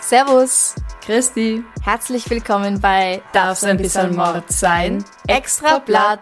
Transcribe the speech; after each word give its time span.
Servus, 0.00 0.74
Christi, 1.04 1.62
herzlich 1.82 2.30
willkommen 2.30 2.80
bei 2.80 3.20
darf's 3.34 3.64
ein 3.64 3.76
bisschen 3.76 4.16
Mord 4.16 4.50
sein? 4.50 5.04
Extra 5.26 5.78
Blatt. 5.80 6.20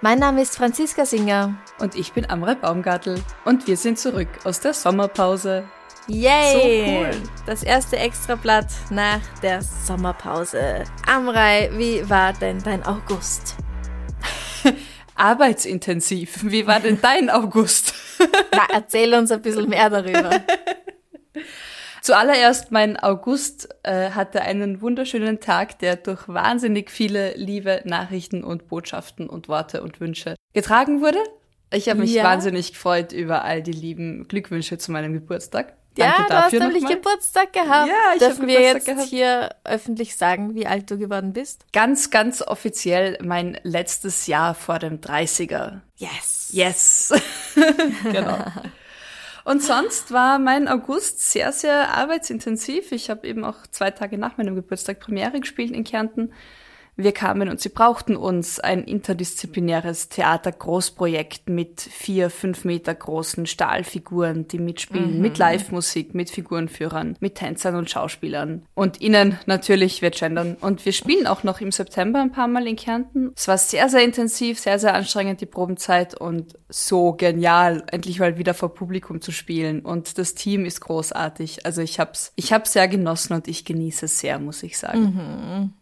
Mein 0.00 0.20
Name 0.20 0.42
ist 0.42 0.56
Franziska 0.56 1.04
Singer. 1.04 1.56
Und 1.80 1.96
ich 1.96 2.12
bin 2.12 2.30
Amre 2.30 2.54
Baumgartel. 2.54 3.20
Und 3.44 3.66
wir 3.66 3.76
sind 3.76 3.98
zurück 3.98 4.28
aus 4.44 4.60
der 4.60 4.74
Sommerpause. 4.74 5.64
Yay! 6.06 6.52
So 6.52 6.92
cool. 6.92 7.22
Das 7.46 7.64
erste 7.64 7.96
Extrablatt 7.96 8.68
nach 8.90 9.22
der 9.42 9.60
Sommerpause. 9.62 10.84
Amrei, 11.08 11.68
wie 11.72 12.08
war 12.08 12.32
denn 12.32 12.62
dein 12.62 12.86
August? 12.86 13.56
Arbeitsintensiv. 15.14 16.44
Wie 16.50 16.66
war 16.66 16.80
denn 16.80 16.98
dein 17.00 17.30
August? 17.30 17.94
Na, 18.52 18.62
erzähl 18.72 19.12
uns 19.14 19.30
ein 19.30 19.42
bisschen 19.42 19.68
mehr 19.68 19.90
darüber. 19.90 20.30
Zuallererst, 22.02 22.72
mein 22.72 22.96
August 22.96 23.68
äh, 23.82 24.10
hatte 24.10 24.40
einen 24.40 24.80
wunderschönen 24.80 25.38
Tag, 25.40 25.78
der 25.80 25.96
durch 25.96 26.26
wahnsinnig 26.28 26.90
viele 26.90 27.34
liebe 27.36 27.82
Nachrichten 27.84 28.42
und 28.42 28.68
Botschaften 28.68 29.28
und 29.28 29.48
Worte 29.48 29.82
und 29.82 30.00
Wünsche 30.00 30.34
getragen 30.54 31.02
wurde. 31.02 31.18
Ich 31.72 31.88
habe 31.88 32.00
mich 32.00 32.12
Ja. 32.14 32.24
wahnsinnig 32.24 32.72
gefreut 32.72 33.12
über 33.12 33.44
all 33.44 33.62
die 33.62 33.72
lieben 33.72 34.26
Glückwünsche 34.28 34.78
zu 34.78 34.92
meinem 34.92 35.12
Geburtstag. 35.12 35.74
Ja, 36.04 36.14
Danke 36.16 36.28
du 36.28 36.36
hast 36.36 36.52
nämlich 36.52 36.82
nochmal. 36.82 36.96
Geburtstag 36.96 37.52
gehabt. 37.52 37.88
Ja, 37.88 38.12
ich 38.14 38.18
Dürfen 38.18 38.46
wir 38.46 38.58
Geburtstag 38.58 38.74
jetzt 38.74 38.86
gehabt. 38.86 39.08
hier 39.08 39.54
öffentlich 39.64 40.16
sagen, 40.16 40.54
wie 40.54 40.66
alt 40.66 40.90
du 40.90 40.98
geworden 40.98 41.32
bist? 41.32 41.64
Ganz, 41.72 42.10
ganz 42.10 42.42
offiziell 42.42 43.18
mein 43.22 43.58
letztes 43.62 44.26
Jahr 44.26 44.54
vor 44.54 44.78
dem 44.78 45.00
30er. 45.00 45.80
Yes. 45.96 46.50
Yes. 46.52 47.12
genau. 48.04 48.44
Und 49.44 49.62
sonst 49.62 50.12
war 50.12 50.38
mein 50.38 50.68
August 50.68 51.30
sehr, 51.30 51.52
sehr 51.52 51.94
arbeitsintensiv. 51.96 52.92
Ich 52.92 53.10
habe 53.10 53.26
eben 53.26 53.44
auch 53.44 53.66
zwei 53.70 53.90
Tage 53.90 54.18
nach 54.18 54.36
meinem 54.36 54.54
Geburtstag 54.54 55.00
Premiere 55.00 55.40
gespielt 55.40 55.70
in 55.70 55.84
Kärnten. 55.84 56.32
Wir 57.02 57.12
kamen 57.12 57.48
und 57.48 57.60
sie 57.60 57.68
brauchten 57.68 58.16
uns 58.16 58.60
ein 58.60 58.84
interdisziplinäres 58.84 60.08
Theatergroßprojekt 60.08 61.48
mit 61.48 61.80
vier, 61.80 62.30
fünf 62.30 62.64
Meter 62.64 62.94
großen 62.94 63.46
Stahlfiguren, 63.46 64.48
die 64.48 64.58
mitspielen, 64.58 65.20
mit 65.20 65.38
Live-Musik, 65.38 66.14
mit 66.14 66.30
Figurenführern, 66.30 67.16
mit 67.20 67.36
Tänzern 67.36 67.76
und 67.76 67.90
Schauspielern. 67.90 68.62
Und 68.74 69.00
ihnen 69.00 69.38
natürlich 69.46 70.02
wird 70.02 70.18
gendern. 70.18 70.56
Und 70.60 70.84
wir 70.84 70.92
spielen 70.92 71.26
auch 71.26 71.42
noch 71.42 71.60
im 71.60 71.72
September 71.72 72.20
ein 72.20 72.32
paar 72.32 72.48
Mal 72.48 72.66
in 72.66 72.76
Kärnten. 72.76 73.32
Es 73.36 73.48
war 73.48 73.58
sehr, 73.58 73.88
sehr 73.88 74.04
intensiv, 74.04 74.58
sehr, 74.58 74.78
sehr 74.78 74.94
anstrengend, 74.94 75.40
die 75.40 75.46
Probenzeit 75.46 76.14
und 76.14 76.54
so 76.68 77.12
genial, 77.12 77.84
endlich 77.90 78.20
mal 78.20 78.38
wieder 78.38 78.54
vor 78.54 78.74
Publikum 78.74 79.20
zu 79.20 79.32
spielen. 79.32 79.80
Und 79.80 80.18
das 80.18 80.34
Team 80.34 80.64
ist 80.64 80.80
großartig. 80.80 81.66
Also 81.66 81.82
ich 81.82 81.98
hab's, 81.98 82.32
ich 82.36 82.52
hab's 82.52 82.72
sehr 82.72 82.88
genossen 82.88 83.34
und 83.34 83.48
ich 83.48 83.64
genieße 83.64 84.06
es 84.06 84.20
sehr, 84.20 84.38
muss 84.38 84.62
ich 84.62 84.78
sagen. 84.78 85.72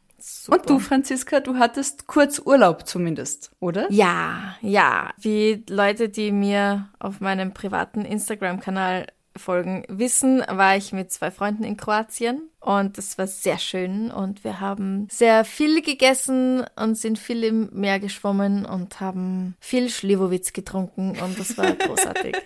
Und 0.49 0.69
du, 0.69 0.79
Franziska, 0.79 1.41
du 1.41 1.57
hattest 1.57 2.07
kurz 2.07 2.39
Urlaub 2.39 2.87
zumindest, 2.87 3.51
oder? 3.61 3.87
Ja, 3.91 4.57
ja. 4.61 5.11
Wie 5.19 5.65
Leute, 5.69 6.09
die 6.09 6.33
mir 6.33 6.89
auf 6.99 7.21
meinem 7.21 7.53
privaten 7.53 8.05
Instagram-Kanal 8.05 9.07
folgen, 9.39 9.85
wissen, 9.89 10.43
war 10.49 10.77
ich 10.77 10.93
mit 10.93 11.13
zwei 11.13 11.31
Freunden 11.31 11.65
in 11.65 11.77
Kroatien 11.77 12.51
und 12.61 12.99
es 12.99 13.17
war 13.19 13.27
sehr 13.27 13.59
schön 13.59 14.11
und 14.11 14.45
wir 14.45 14.61
haben 14.61 15.07
sehr 15.11 15.45
viel 15.45 15.81
gegessen 15.81 16.65
und 16.77 16.97
sind 16.97 17.19
viel 17.19 17.45
im 17.45 17.71
Meer 17.73 18.01
geschwommen 18.01 18.67
und 18.67 19.01
haben 19.01 19.57
viel 19.61 19.89
Schliwowitz 19.89 20.53
getrunken 20.53 21.17
und 21.23 21.39
das 21.39 21.57
war 21.57 21.73
großartig. 21.73 22.37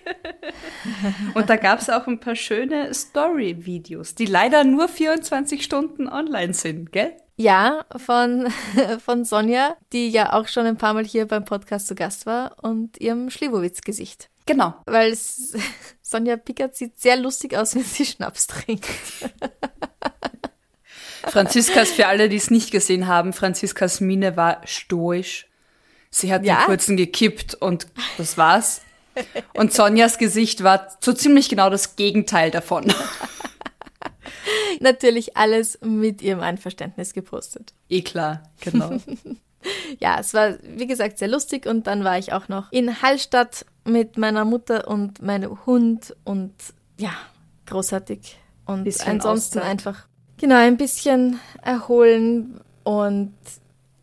Und 1.33 1.49
da 1.49 1.55
gab's 1.55 1.89
auch 1.89 2.07
ein 2.07 2.19
paar 2.19 2.35
schöne 2.35 2.93
Story-Videos, 2.93 4.15
die 4.15 4.25
leider 4.25 4.63
nur 4.63 4.87
24 4.87 5.63
Stunden 5.63 6.07
online 6.07 6.53
sind, 6.53 6.91
gell? 6.91 7.13
Ja, 7.35 7.85
von, 7.97 8.51
von 9.03 9.25
Sonja, 9.25 9.75
die 9.91 10.09
ja 10.09 10.33
auch 10.33 10.47
schon 10.47 10.65
ein 10.65 10.77
paar 10.77 10.93
Mal 10.93 11.05
hier 11.05 11.27
beim 11.27 11.45
Podcast 11.45 11.87
zu 11.87 11.95
Gast 11.95 12.25
war 12.25 12.55
und 12.61 12.99
ihrem 13.01 13.29
Schliwowitz-Gesicht. 13.29 14.29
Genau. 14.45 14.73
Weil 14.85 15.15
Sonja 16.01 16.37
Pickert 16.37 16.75
sieht 16.75 16.99
sehr 16.99 17.15
lustig 17.17 17.55
aus, 17.55 17.75
wenn 17.75 17.83
sie 17.83 18.05
Schnaps 18.05 18.47
trinkt. 18.47 18.85
Franziskas, 21.27 21.91
für 21.91 22.07
alle, 22.07 22.27
die 22.29 22.35
es 22.35 22.51
nicht 22.51 22.71
gesehen 22.71 23.07
haben, 23.07 23.31
Franziskas 23.33 24.01
Miene 24.01 24.35
war 24.35 24.61
stoisch. 24.65 25.47
Sie 26.09 26.31
hat 26.33 26.43
Ja? 26.45 26.57
den 26.57 26.65
kurzen 26.65 26.97
gekippt 26.97 27.55
und 27.55 27.87
das 28.17 28.37
war's. 28.37 28.81
Und 29.53 29.73
Sonjas 29.73 30.17
Gesicht 30.17 30.63
war 30.63 30.89
so 30.99 31.13
ziemlich 31.13 31.47
genau 31.47 31.69
das 31.69 31.95
Gegenteil 31.95 32.51
davon. 32.51 32.93
Natürlich 34.79 35.37
alles 35.37 35.79
mit 35.81 36.21
ihrem 36.21 36.41
Einverständnis 36.41 37.13
gepostet. 37.13 37.73
eh 37.89 38.01
klar, 38.01 38.43
genau. 38.61 38.97
Ja, 39.99 40.17
es 40.19 40.33
war, 40.33 40.57
wie 40.61 40.87
gesagt, 40.87 41.17
sehr 41.17 41.29
lustig 41.29 41.65
und 41.65 41.87
dann 41.87 42.03
war 42.03 42.17
ich 42.17 42.33
auch 42.33 42.49
noch 42.49 42.69
in 42.73 43.01
Hallstatt 43.01 43.65
mit 43.85 44.17
meiner 44.17 44.43
Mutter 44.43 44.87
und 44.89 45.21
meinem 45.21 45.65
Hund 45.65 46.13
und 46.25 46.53
ja, 46.97 47.13
großartig. 47.65 48.37
Und 48.65 48.83
Bisschen 48.83 49.11
ansonsten 49.11 49.59
Auszeit. 49.59 49.71
einfach, 49.71 50.07
genau, 50.37 50.55
ein 50.55 50.75
bisschen 50.77 51.39
erholen 51.61 52.59
und 52.83 53.33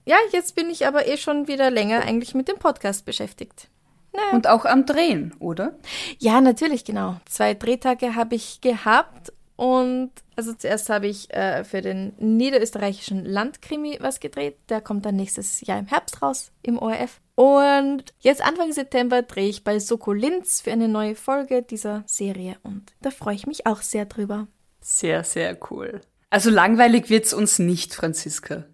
ja, 0.06 0.16
jetzt 0.32 0.54
bin 0.54 0.70
ich 0.70 0.86
aber 0.86 1.06
eh 1.06 1.16
schon 1.18 1.46
wieder 1.46 1.70
länger 1.70 2.02
eigentlich 2.02 2.34
mit 2.34 2.48
dem 2.48 2.58
Podcast 2.58 3.04
beschäftigt. 3.04 3.68
Und 4.32 4.48
auch 4.48 4.64
am 4.64 4.86
Drehen, 4.86 5.34
oder? 5.38 5.78
Ja, 6.18 6.40
natürlich, 6.40 6.84
genau. 6.84 7.20
Zwei 7.26 7.54
Drehtage 7.54 8.16
habe 8.16 8.34
ich 8.34 8.60
gehabt 8.60 9.32
und 9.60 10.10
also 10.36 10.54
zuerst 10.54 10.88
habe 10.88 11.06
ich 11.06 11.30
äh, 11.34 11.64
für 11.64 11.82
den 11.82 12.14
niederösterreichischen 12.18 13.26
Landkrimi 13.26 13.98
was 14.00 14.18
gedreht. 14.18 14.56
Der 14.70 14.80
kommt 14.80 15.04
dann 15.04 15.16
nächstes 15.16 15.60
Jahr 15.60 15.78
im 15.78 15.86
Herbst 15.86 16.22
raus 16.22 16.50
im 16.62 16.78
ORF. 16.78 17.20
Und 17.34 18.04
jetzt 18.20 18.40
Anfang 18.40 18.72
September 18.72 19.20
drehe 19.20 19.50
ich 19.50 19.62
bei 19.62 19.78
Soko 19.78 20.14
Linz 20.14 20.62
für 20.62 20.72
eine 20.72 20.88
neue 20.88 21.14
Folge 21.14 21.62
dieser 21.62 22.04
Serie 22.06 22.56
und 22.62 22.94
da 23.02 23.10
freue 23.10 23.34
ich 23.34 23.46
mich 23.46 23.66
auch 23.66 23.82
sehr 23.82 24.06
drüber. 24.06 24.46
Sehr, 24.80 25.24
sehr 25.24 25.58
cool. 25.70 26.00
Also 26.30 26.48
langweilig 26.48 27.10
wird's 27.10 27.34
uns 27.34 27.58
nicht, 27.58 27.94
Franziska. 27.94 28.64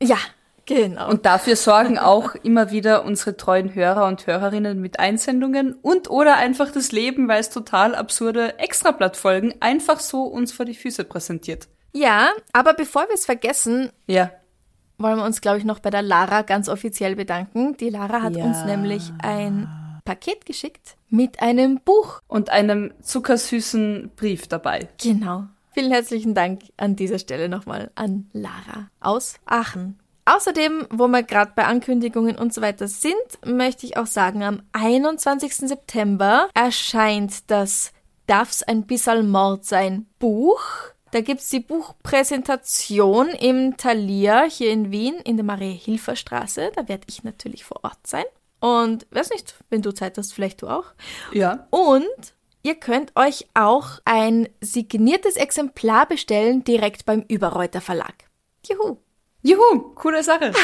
Ja, 0.00 0.18
genau. 0.66 1.08
Und 1.08 1.24
dafür 1.26 1.56
sorgen 1.56 1.98
auch 1.98 2.34
immer 2.34 2.70
wieder 2.70 3.04
unsere 3.04 3.36
treuen 3.36 3.74
Hörer 3.74 4.06
und 4.06 4.26
Hörerinnen 4.26 4.80
mit 4.80 4.98
Einsendungen 5.00 5.74
und 5.80 6.10
oder 6.10 6.36
einfach 6.36 6.70
das 6.70 6.92
Leben, 6.92 7.28
weil 7.28 7.40
es 7.40 7.50
total 7.50 7.94
absurde 7.94 8.58
Extrablattfolgen 8.58 9.54
einfach 9.60 10.00
so 10.00 10.22
uns 10.24 10.52
vor 10.52 10.66
die 10.66 10.74
Füße 10.74 11.04
präsentiert. 11.04 11.68
ja, 11.92 12.28
aber 12.52 12.74
bevor 12.74 13.02
wir 13.08 13.14
es 13.14 13.24
vergessen, 13.24 13.90
Ja. 14.06 14.30
wollen 14.98 15.16
wir 15.18 15.24
uns, 15.24 15.40
glaube 15.40 15.58
ich, 15.58 15.64
noch 15.64 15.78
bei 15.78 15.90
der 15.90 16.02
Lara 16.02 16.42
ganz 16.42 16.68
offiziell 16.68 17.16
bedanken. 17.16 17.76
Die 17.78 17.90
Lara 17.90 18.20
hat 18.22 18.36
Ja. 18.36 18.44
uns 18.44 18.64
nämlich 18.64 19.12
ein 19.22 19.68
Paket 20.04 20.46
geschickt 20.46 20.96
mit 21.08 21.40
einem 21.42 21.80
Buch. 21.84 22.20
Und 22.28 22.50
einem 22.50 22.92
zuckersüßen 23.02 24.10
Brief 24.16 24.46
dabei. 24.46 24.88
Genau. 25.02 25.44
Vielen 25.72 25.90
herzlichen 25.92 26.34
Dank 26.34 26.60
an 26.76 26.96
dieser 26.96 27.18
Stelle 27.18 27.48
nochmal 27.48 27.90
an 27.96 28.28
Lara 28.32 28.88
aus 29.00 29.34
Aachen. 29.46 29.98
Außerdem, 30.26 30.86
wo 30.90 31.06
wir 31.06 31.22
gerade 31.22 31.52
bei 31.54 31.64
Ankündigungen 31.64 32.36
und 32.36 32.52
so 32.52 32.60
weiter 32.60 32.88
sind, 32.88 33.14
möchte 33.44 33.86
ich 33.86 33.96
auch 33.96 34.06
sagen, 34.06 34.42
am 34.42 34.62
21. 34.72 35.54
September 35.54 36.48
erscheint 36.52 37.48
das 37.50 37.92
Darf's 38.26 38.64
ein 38.64 38.86
bisschen 38.86 39.30
Mord 39.30 39.64
sein 39.64 40.06
Buch. 40.18 40.60
Da 41.12 41.20
gibt's 41.20 41.48
die 41.48 41.60
Buchpräsentation 41.60 43.28
im 43.28 43.76
Thalia 43.76 44.42
hier 44.42 44.72
in 44.72 44.90
Wien 44.90 45.14
in 45.24 45.36
der 45.36 45.44
Marie-Hilfer-Straße. 45.44 46.72
Da 46.74 46.88
werde 46.88 47.04
ich 47.06 47.22
natürlich 47.22 47.64
vor 47.64 47.84
Ort 47.84 48.04
sein. 48.04 48.24
Und 48.58 49.06
weiß 49.12 49.30
nicht, 49.30 49.54
wenn 49.70 49.82
du 49.82 49.94
Zeit 49.94 50.18
hast, 50.18 50.32
vielleicht 50.32 50.62
du 50.62 50.68
auch. 50.68 50.86
Ja. 51.32 51.68
Und 51.70 52.34
ihr 52.64 52.74
könnt 52.74 53.14
euch 53.14 53.46
auch 53.54 54.00
ein 54.04 54.48
signiertes 54.60 55.36
Exemplar 55.36 56.06
bestellen 56.06 56.64
direkt 56.64 57.06
beim 57.06 57.24
Überreuter 57.28 57.80
Verlag. 57.80 58.14
Juhu. 58.68 58.96
Juhu, 59.46 59.94
coole 59.94 60.22
Sache. 60.22 60.52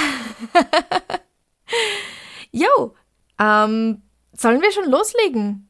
Ähm, 3.43 4.03
sollen 4.33 4.61
wir 4.61 4.71
schon 4.73 4.91
loslegen? 4.91 5.69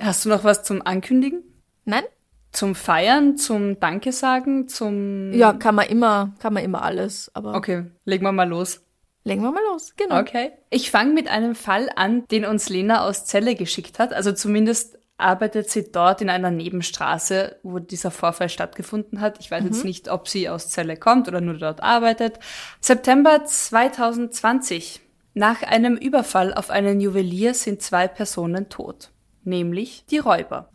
Hast 0.00 0.24
du 0.24 0.28
noch 0.28 0.42
was 0.44 0.64
zum 0.64 0.84
Ankündigen? 0.84 1.42
Nein? 1.84 2.04
Zum 2.50 2.74
Feiern, 2.74 3.36
zum 3.36 3.78
Danke 3.80 4.12
sagen, 4.12 4.68
zum. 4.68 5.32
Ja, 5.32 5.52
kann 5.52 5.74
man 5.74 5.86
immer, 5.86 6.34
kann 6.40 6.54
man 6.54 6.64
immer 6.64 6.82
alles. 6.82 7.30
Aber 7.34 7.54
Okay, 7.54 7.84
legen 8.04 8.24
wir 8.24 8.32
mal 8.32 8.48
los. 8.48 8.80
legen 9.24 9.42
wir 9.42 9.52
mal 9.52 9.62
los. 9.72 9.94
Genau. 9.96 10.18
Okay. 10.20 10.52
Ich 10.70 10.90
fange 10.90 11.12
mit 11.12 11.28
einem 11.28 11.54
Fall 11.54 11.88
an, 11.96 12.24
den 12.30 12.44
uns 12.44 12.68
Lena 12.68 13.04
aus 13.06 13.24
Celle 13.26 13.54
geschickt 13.54 13.98
hat. 13.98 14.12
Also 14.12 14.32
zumindest 14.32 14.98
arbeitet 15.24 15.70
sie 15.70 15.90
dort 15.90 16.20
in 16.20 16.28
einer 16.28 16.50
Nebenstraße, 16.50 17.56
wo 17.62 17.78
dieser 17.78 18.10
Vorfall 18.10 18.48
stattgefunden 18.48 19.20
hat. 19.20 19.40
Ich 19.40 19.50
weiß 19.50 19.64
jetzt 19.64 19.84
nicht, 19.84 20.10
ob 20.10 20.28
sie 20.28 20.48
aus 20.48 20.68
Celle 20.68 20.96
kommt 20.96 21.26
oder 21.26 21.40
nur 21.40 21.54
dort 21.54 21.82
arbeitet. 21.82 22.38
September 22.80 23.44
2020. 23.44 25.00
Nach 25.32 25.62
einem 25.62 25.96
Überfall 25.96 26.54
auf 26.54 26.70
einen 26.70 27.00
Juwelier 27.00 27.54
sind 27.54 27.82
zwei 27.82 28.06
Personen 28.06 28.68
tot. 28.68 29.10
Nämlich 29.42 30.04
die 30.06 30.18
Räuber. 30.18 30.70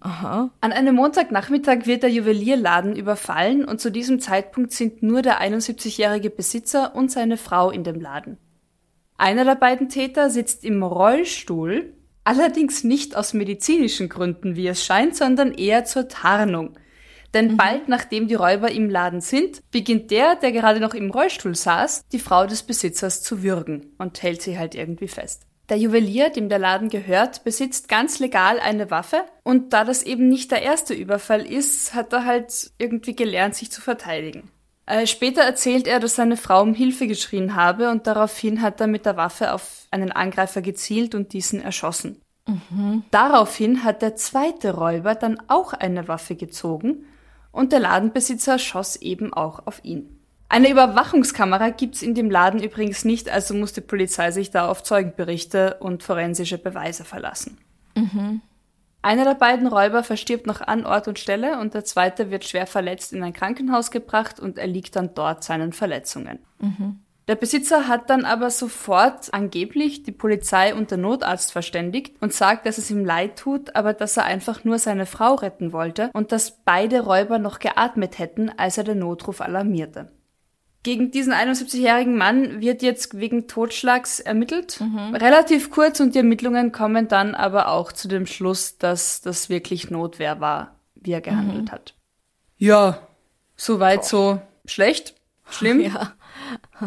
Aha. 0.00 0.50
An 0.60 0.72
einem 0.72 0.94
Montagnachmittag 0.94 1.86
wird 1.86 2.02
der 2.02 2.10
Juwelierladen 2.10 2.96
überfallen 2.96 3.64
und 3.64 3.80
zu 3.80 3.90
diesem 3.90 4.20
Zeitpunkt 4.20 4.72
sind 4.72 5.02
nur 5.02 5.20
der 5.20 5.42
71-jährige 5.42 6.30
Besitzer 6.30 6.94
und 6.94 7.10
seine 7.10 7.36
Frau 7.36 7.70
in 7.70 7.84
dem 7.84 8.00
Laden. 8.00 8.38
Einer 9.18 9.44
der 9.44 9.56
beiden 9.56 9.90
Täter 9.90 10.30
sitzt 10.30 10.64
im 10.64 10.82
Rollstuhl, 10.82 11.92
allerdings 12.24 12.84
nicht 12.84 13.16
aus 13.16 13.34
medizinischen 13.34 14.08
Gründen, 14.08 14.56
wie 14.56 14.68
es 14.68 14.84
scheint, 14.84 15.16
sondern 15.16 15.52
eher 15.52 15.84
zur 15.84 16.08
Tarnung. 16.08 16.78
Denn 17.34 17.56
bald 17.56 17.88
nachdem 17.88 18.26
die 18.26 18.34
Räuber 18.34 18.70
im 18.70 18.90
Laden 18.90 19.20
sind, 19.20 19.62
beginnt 19.70 20.10
der, 20.10 20.34
der 20.34 20.52
gerade 20.52 20.80
noch 20.80 20.94
im 20.94 21.10
Rollstuhl 21.10 21.54
saß, 21.54 22.06
die 22.12 22.18
Frau 22.18 22.46
des 22.46 22.64
Besitzers 22.64 23.22
zu 23.22 23.42
würgen 23.42 23.94
und 23.98 24.22
hält 24.22 24.42
sie 24.42 24.58
halt 24.58 24.74
irgendwie 24.74 25.08
fest. 25.08 25.42
Der 25.68 25.78
Juwelier, 25.78 26.30
dem 26.30 26.48
der 26.48 26.58
Laden 26.58 26.88
gehört, 26.88 27.44
besitzt 27.44 27.88
ganz 27.88 28.18
legal 28.18 28.58
eine 28.58 28.90
Waffe 28.90 29.22
und 29.44 29.72
da 29.72 29.84
das 29.84 30.02
eben 30.02 30.28
nicht 30.28 30.50
der 30.50 30.62
erste 30.62 30.94
Überfall 30.94 31.46
ist, 31.46 31.94
hat 31.94 32.12
er 32.12 32.24
halt 32.24 32.72
irgendwie 32.78 33.14
gelernt, 33.14 33.54
sich 33.54 33.70
zu 33.70 33.80
verteidigen. 33.80 34.50
Äh, 34.90 35.06
später 35.06 35.42
erzählt 35.42 35.86
er, 35.86 36.00
dass 36.00 36.16
seine 36.16 36.36
Frau 36.36 36.62
um 36.62 36.74
Hilfe 36.74 37.06
geschrien 37.06 37.54
habe 37.54 37.90
und 37.90 38.08
daraufhin 38.08 38.60
hat 38.60 38.80
er 38.80 38.88
mit 38.88 39.06
der 39.06 39.16
Waffe 39.16 39.54
auf 39.54 39.86
einen 39.92 40.10
Angreifer 40.10 40.62
gezielt 40.62 41.14
und 41.14 41.32
diesen 41.32 41.62
erschossen. 41.62 42.20
Daraufhin 43.12 43.84
hat 43.84 44.02
der 44.02 44.16
zweite 44.16 44.74
Räuber 44.74 45.14
dann 45.14 45.40
auch 45.46 45.74
eine 45.74 46.08
Waffe 46.08 46.34
gezogen 46.34 47.04
und 47.52 47.70
der 47.70 47.78
Ladenbesitzer 47.78 48.58
schoss 48.58 48.96
eben 48.96 49.32
auch 49.32 49.64
auf 49.66 49.84
ihn. 49.84 50.18
Eine 50.48 50.68
Überwachungskamera 50.68 51.68
gibt's 51.68 52.02
in 52.02 52.16
dem 52.16 52.28
Laden 52.28 52.60
übrigens 52.60 53.04
nicht, 53.04 53.30
also 53.30 53.54
muss 53.54 53.72
die 53.72 53.82
Polizei 53.82 54.32
sich 54.32 54.50
da 54.50 54.68
auf 54.68 54.82
Zeugenberichte 54.82 55.76
und 55.78 56.02
forensische 56.02 56.58
Beweise 56.58 57.04
verlassen. 57.04 57.58
Einer 59.02 59.24
der 59.24 59.34
beiden 59.34 59.66
Räuber 59.66 60.02
verstirbt 60.02 60.46
noch 60.46 60.60
an 60.60 60.84
Ort 60.84 61.08
und 61.08 61.18
Stelle 61.18 61.58
und 61.58 61.72
der 61.72 61.84
zweite 61.84 62.30
wird 62.30 62.44
schwer 62.44 62.66
verletzt 62.66 63.12
in 63.12 63.22
ein 63.22 63.32
Krankenhaus 63.32 63.90
gebracht 63.90 64.38
und 64.38 64.58
erliegt 64.58 64.94
dann 64.96 65.14
dort 65.14 65.42
seinen 65.42 65.72
Verletzungen. 65.72 66.38
Der 67.28 67.36
Besitzer 67.36 67.86
hat 67.86 68.10
dann 68.10 68.24
aber 68.24 68.50
sofort 68.50 69.32
angeblich 69.32 70.02
die 70.02 70.12
Polizei 70.12 70.74
und 70.74 70.90
der 70.90 70.98
Notarzt 70.98 71.52
verständigt 71.52 72.20
und 72.20 72.32
sagt, 72.32 72.66
dass 72.66 72.76
es 72.76 72.90
ihm 72.90 73.04
leid 73.04 73.38
tut, 73.38 73.76
aber 73.76 73.92
dass 73.94 74.16
er 74.16 74.24
einfach 74.24 74.64
nur 74.64 74.78
seine 74.78 75.06
Frau 75.06 75.36
retten 75.36 75.72
wollte 75.72 76.10
und 76.12 76.32
dass 76.32 76.62
beide 76.64 77.00
Räuber 77.00 77.38
noch 77.38 77.60
geatmet 77.60 78.18
hätten, 78.18 78.50
als 78.50 78.78
er 78.78 78.84
den 78.84 78.98
Notruf 78.98 79.40
alarmierte. 79.40 80.10
Gegen 80.82 81.10
diesen 81.10 81.34
71-jährigen 81.34 82.16
Mann 82.16 82.62
wird 82.62 82.80
jetzt 82.80 83.18
wegen 83.18 83.48
Totschlags 83.48 84.18
ermittelt. 84.18 84.80
Relativ 85.12 85.70
kurz 85.70 86.00
und 86.00 86.14
die 86.14 86.18
Ermittlungen 86.18 86.72
kommen 86.72 87.06
dann 87.06 87.34
aber 87.34 87.68
auch 87.68 87.92
zu 87.92 88.08
dem 88.08 88.26
Schluss, 88.26 88.78
dass 88.78 89.20
das 89.20 89.50
wirklich 89.50 89.90
Notwehr 89.90 90.40
war, 90.40 90.76
wie 90.94 91.12
er 91.12 91.20
gehandelt 91.20 91.70
hat. 91.70 91.94
Ja, 92.56 93.06
soweit 93.56 94.04
so 94.04 94.40
schlecht, 94.64 95.14
schlimm. 95.48 95.80
Ja. 95.90 96.14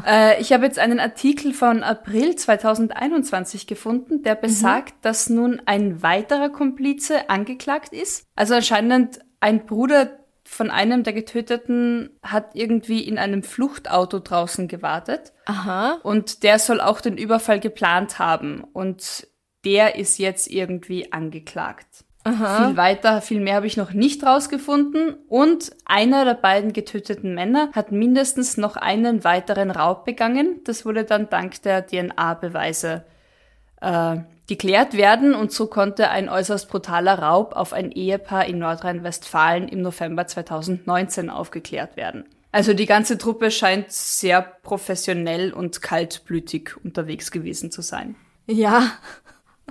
Äh, 0.05 0.41
ich 0.41 0.51
habe 0.51 0.65
jetzt 0.65 0.79
einen 0.79 0.99
Artikel 0.99 1.53
von 1.53 1.83
April 1.83 2.35
2021 2.35 3.67
gefunden, 3.67 4.23
der 4.23 4.35
besagt, 4.35 4.93
dass 5.03 5.29
nun 5.29 5.61
ein 5.65 6.01
weiterer 6.01 6.49
Komplize 6.49 7.29
angeklagt 7.29 7.93
ist. 7.93 8.25
Also 8.35 8.55
anscheinend 8.55 9.19
ein 9.39 9.65
Bruder 9.65 10.22
von 10.53 10.71
einem 10.71 11.03
der 11.03 11.13
Getöteten 11.13 12.11
hat 12.21 12.51
irgendwie 12.53 13.01
in 13.01 13.17
einem 13.17 13.43
Fluchtauto 13.43 14.19
draußen 14.19 14.67
gewartet 14.67 15.33
Aha. 15.45 15.99
und 16.03 16.43
der 16.43 16.59
soll 16.59 16.79
auch 16.79 17.01
den 17.01 17.17
Überfall 17.17 17.59
geplant 17.59 18.19
haben 18.19 18.63
und 18.73 19.27
der 19.65 19.95
ist 19.95 20.19
jetzt 20.19 20.49
irgendwie 20.49 21.11
angeklagt. 21.11 22.05
Viel 22.25 22.77
weiter, 22.77 23.21
viel 23.21 23.41
mehr 23.41 23.55
habe 23.55 23.67
ich 23.67 23.75
noch 23.75 23.91
nicht 23.91 24.25
rausgefunden. 24.25 25.15
Und 25.27 25.75
einer 25.83 26.23
der 26.23 26.35
beiden 26.35 26.71
getöteten 26.71 27.35
Männer 27.35 27.69
hat 27.73 27.91
mindestens 27.91 28.55
noch 28.55 28.77
einen 28.77 29.25
weiteren 29.25 29.71
Raub 29.71 30.05
begangen. 30.05 30.61
Das 30.63 30.85
wurde 30.85 31.03
dann 31.03 31.29
dank 31.29 31.61
der 31.63 31.85
DNA-Beweise 31.85 33.03
äh, 33.81 34.17
geklärt 34.53 34.93
werden 34.93 35.33
und 35.33 35.51
so 35.51 35.65
konnte 35.65 36.09
ein 36.11 36.29
äußerst 36.29 36.69
brutaler 36.69 37.17
Raub 37.17 37.55
auf 37.55 37.73
ein 37.73 37.91
Ehepaar 37.91 38.45
in 38.45 38.59
Nordrhein-Westfalen 38.59 39.67
im 39.67 39.81
November 39.81 40.27
2019 40.27 41.31
aufgeklärt 41.31 41.97
werden. 41.97 42.25
Also 42.51 42.75
die 42.75 42.85
ganze 42.85 43.17
Truppe 43.17 43.49
scheint 43.49 43.91
sehr 43.91 44.43
professionell 44.43 45.53
und 45.53 45.81
kaltblütig 45.81 46.75
unterwegs 46.83 47.31
gewesen 47.31 47.71
zu 47.71 47.81
sein. 47.81 48.15
Ja. 48.45 48.91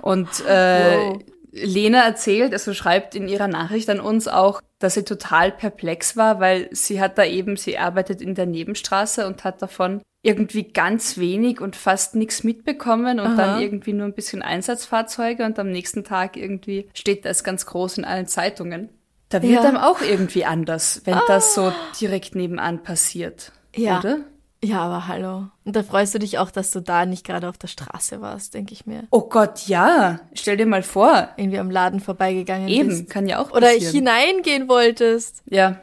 Und 0.01 0.27
äh, 0.45 0.97
Wow. 0.97 1.19
Lena 1.53 2.03
erzählt, 2.03 2.51
also 2.51 2.73
schreibt 2.73 3.15
in 3.15 3.29
ihrer 3.29 3.47
Nachricht 3.47 3.89
an 3.89 4.01
uns 4.01 4.27
auch, 4.27 4.59
dass 4.79 4.95
sie 4.95 5.05
total 5.05 5.53
perplex 5.53 6.17
war, 6.17 6.41
weil 6.41 6.67
sie 6.71 6.99
hat 6.99 7.17
da 7.17 7.23
eben, 7.23 7.55
sie 7.55 7.77
arbeitet 7.77 8.21
in 8.21 8.35
der 8.35 8.47
Nebenstraße 8.47 9.27
und 9.27 9.45
hat 9.45 9.61
davon 9.61 10.01
irgendwie 10.23 10.63
ganz 10.71 11.17
wenig 11.17 11.59
und 11.61 11.75
fast 11.75 12.15
nichts 12.15 12.43
mitbekommen 12.43 13.19
und 13.19 13.27
Aha. 13.27 13.35
dann 13.35 13.61
irgendwie 13.61 13.93
nur 13.93 14.05
ein 14.07 14.13
bisschen 14.13 14.41
Einsatzfahrzeuge 14.41 15.45
und 15.45 15.59
am 15.59 15.69
nächsten 15.69 16.03
Tag 16.05 16.37
irgendwie 16.37 16.87
steht 16.93 17.25
das 17.25 17.43
ganz 17.43 17.65
groß 17.65 17.97
in 17.99 18.05
allen 18.05 18.25
Zeitungen. 18.25 18.89
Da 19.29 19.41
wird 19.41 19.51
Ja. 19.51 19.61
einem 19.61 19.77
auch 19.77 20.01
irgendwie 20.01 20.45
anders, 20.45 21.01
wenn 21.05 21.19
das 21.27 21.53
so 21.53 21.73
direkt 21.99 22.35
nebenan 22.35 22.83
passiert. 22.83 23.51
Ja. 23.75 23.99
Oder? 23.99 24.19
Ja, 24.63 24.79
aber 24.83 25.07
hallo. 25.09 25.47
Und 25.65 25.75
da 25.75 25.83
freust 25.83 26.15
du 26.15 26.19
dich 26.19 26.37
auch, 26.37 26.49
dass 26.51 26.71
du 26.71 26.79
da 26.79 27.05
nicht 27.05 27.25
gerade 27.25 27.49
auf 27.49 27.57
der 27.57 27.67
Straße 27.67 28.21
warst, 28.21 28.53
denke 28.53 28.71
ich 28.71 28.85
mir. 28.85 29.03
Oh 29.11 29.27
Gott, 29.27 29.67
ja. 29.67 30.21
Stell 30.35 30.55
dir 30.55 30.65
mal 30.67 30.83
vor. 30.83 31.27
Irgendwie 31.35 31.59
am 31.59 31.69
Laden 31.69 31.99
vorbeigegangen 31.99 32.69
Eben, 32.69 32.87
bist. 32.87 33.09
kann 33.09 33.27
ja 33.27 33.39
auch 33.39 33.51
Oder 33.51 33.67
passieren. 33.73 33.91
hineingehen 33.93 34.69
wolltest. 34.69 35.41
Ja, 35.49 35.81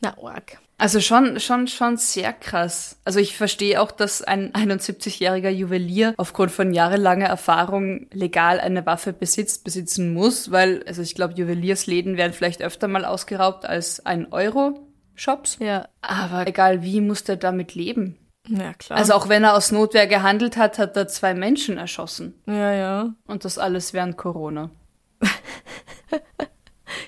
Na, 0.00 0.16
org. 0.18 0.58
Also 0.82 0.98
schon, 0.98 1.38
schon, 1.38 1.68
schon 1.68 1.96
sehr 1.96 2.32
krass. 2.32 2.98
Also 3.04 3.20
ich 3.20 3.36
verstehe 3.36 3.80
auch, 3.80 3.92
dass 3.92 4.20
ein 4.20 4.52
71-jähriger 4.52 5.48
Juwelier 5.48 6.12
aufgrund 6.16 6.50
von 6.50 6.72
jahrelanger 6.72 7.26
Erfahrung 7.26 8.08
legal 8.10 8.58
eine 8.58 8.84
Waffe 8.84 9.12
besitzt, 9.12 9.62
besitzen 9.62 10.12
muss, 10.12 10.50
weil, 10.50 10.82
also 10.88 11.00
ich 11.00 11.14
glaube, 11.14 11.34
Juweliersläden 11.34 12.16
werden 12.16 12.32
vielleicht 12.32 12.62
öfter 12.62 12.88
mal 12.88 13.04
ausgeraubt 13.04 13.64
als 13.64 14.04
ein 14.04 14.32
Euro-Shops. 14.32 15.58
Ja. 15.60 15.86
Aber 16.00 16.48
egal 16.48 16.82
wie, 16.82 17.00
muss 17.00 17.22
der 17.22 17.36
damit 17.36 17.76
leben. 17.76 18.18
Ja, 18.48 18.74
klar. 18.74 18.98
Also 18.98 19.14
auch 19.14 19.28
wenn 19.28 19.44
er 19.44 19.54
aus 19.54 19.70
Notwehr 19.70 20.08
gehandelt 20.08 20.56
hat, 20.56 20.80
hat 20.80 20.96
er 20.96 21.06
zwei 21.06 21.32
Menschen 21.32 21.78
erschossen. 21.78 22.42
ja, 22.46 22.72
ja. 22.72 23.14
Und 23.28 23.44
das 23.44 23.56
alles 23.56 23.92
während 23.92 24.16
Corona. 24.16 24.72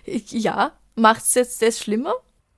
Ja. 0.07 0.73
Macht's 0.95 1.35
jetzt 1.35 1.61
das 1.61 1.81
schlimmer? 1.81 2.15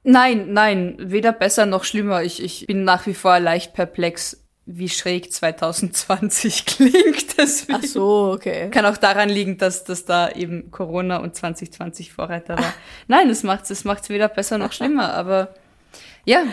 Nein, 0.09 0.53
nein, 0.53 0.95
weder 0.99 1.33
besser 1.33 1.67
noch 1.67 1.83
schlimmer. 1.83 2.23
Ich, 2.23 2.41
ich 2.41 2.69
bin 2.69 2.85
nach 2.85 3.07
wie 3.07 3.15
vor 3.15 3.41
leicht 3.41 3.75
perplex, 3.75 4.41
wie 4.65 4.89
schräg 4.89 5.33
2020 5.33 6.65
klingt. 6.67 7.37
Deswegen. 7.37 7.81
Ach 7.83 7.83
so, 7.83 8.33
okay. 8.33 8.71
Kann 8.71 8.87
auch 8.87 8.99
daran 8.99 9.29
liegen, 9.29 9.59
dass, 9.59 9.83
dass 9.83 10.05
da 10.05 10.31
eben 10.31 10.71
Corona 10.71 11.17
und 11.17 11.35
2020 11.35 12.13
Vorreiter 12.13 12.57
war. 12.57 12.73
Nein, 13.09 13.29
es 13.31 13.43
macht's, 13.43 13.71
es 13.71 13.85
macht's 13.85 14.09
weder 14.09 14.29
besser 14.29 14.59
noch 14.59 14.71
schlimmer, 14.71 15.13
aber 15.13 15.55
ja, 16.25 16.45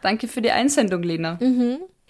danke 0.00 0.26
für 0.26 0.40
die 0.40 0.50
Einsendung, 0.50 1.02
Lena. 1.02 1.38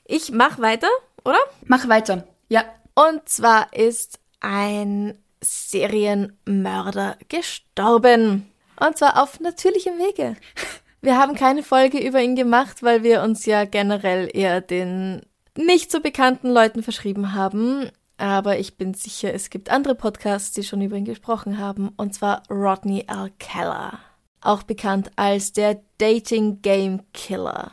Ich 0.05 0.31
mach 0.31 0.61
weiter, 0.61 0.91
oder? 1.25 1.41
Mach 1.67 1.89
weiter. 1.89 2.29
Ja. 2.49 2.63
Und 2.95 3.29
zwar 3.29 3.75
ist 3.75 4.21
ein 4.39 5.19
Serienmörder 5.41 7.17
gestorben. 7.29 8.49
Und 8.79 8.99
zwar 8.99 9.21
auf 9.21 9.41
natürlichem 9.41 9.99
Wege. 9.99 10.37
Wir 11.05 11.19
haben 11.19 11.35
keine 11.35 11.63
Folge 11.63 11.99
über 11.99 12.23
ihn 12.23 12.35
gemacht, 12.35 12.83
weil 12.83 13.03
wir 13.03 13.23
uns 13.23 13.45
ja 13.45 13.67
generell 13.67 14.31
eher 14.33 14.63
den 14.63 15.21
nicht 15.55 15.93
so 15.93 16.01
bekannten 16.01 16.49
Leuten 16.49 16.83
verschrieben 16.83 17.35
haben. 17.35 17.91
Aber 18.17 18.59
ich 18.59 18.79
bin 18.79 18.95
sicher, 18.95 19.35
es 19.35 19.51
gibt 19.51 19.69
andere 19.69 19.95
Podcasts, 19.95 20.53
die 20.53 20.63
schon 20.63 20.81
über 20.81 20.97
ihn 20.97 21.05
gesprochen 21.05 21.59
haben. 21.59 21.91
Und 21.99 22.15
zwar 22.15 22.43
Rodney 22.49 23.05
Alcala. 23.07 23.99
Auch 24.41 24.63
bekannt 24.63 25.11
als 25.17 25.53
der 25.53 25.83
Dating 25.99 26.63
Game 26.63 27.03
Killer. 27.13 27.73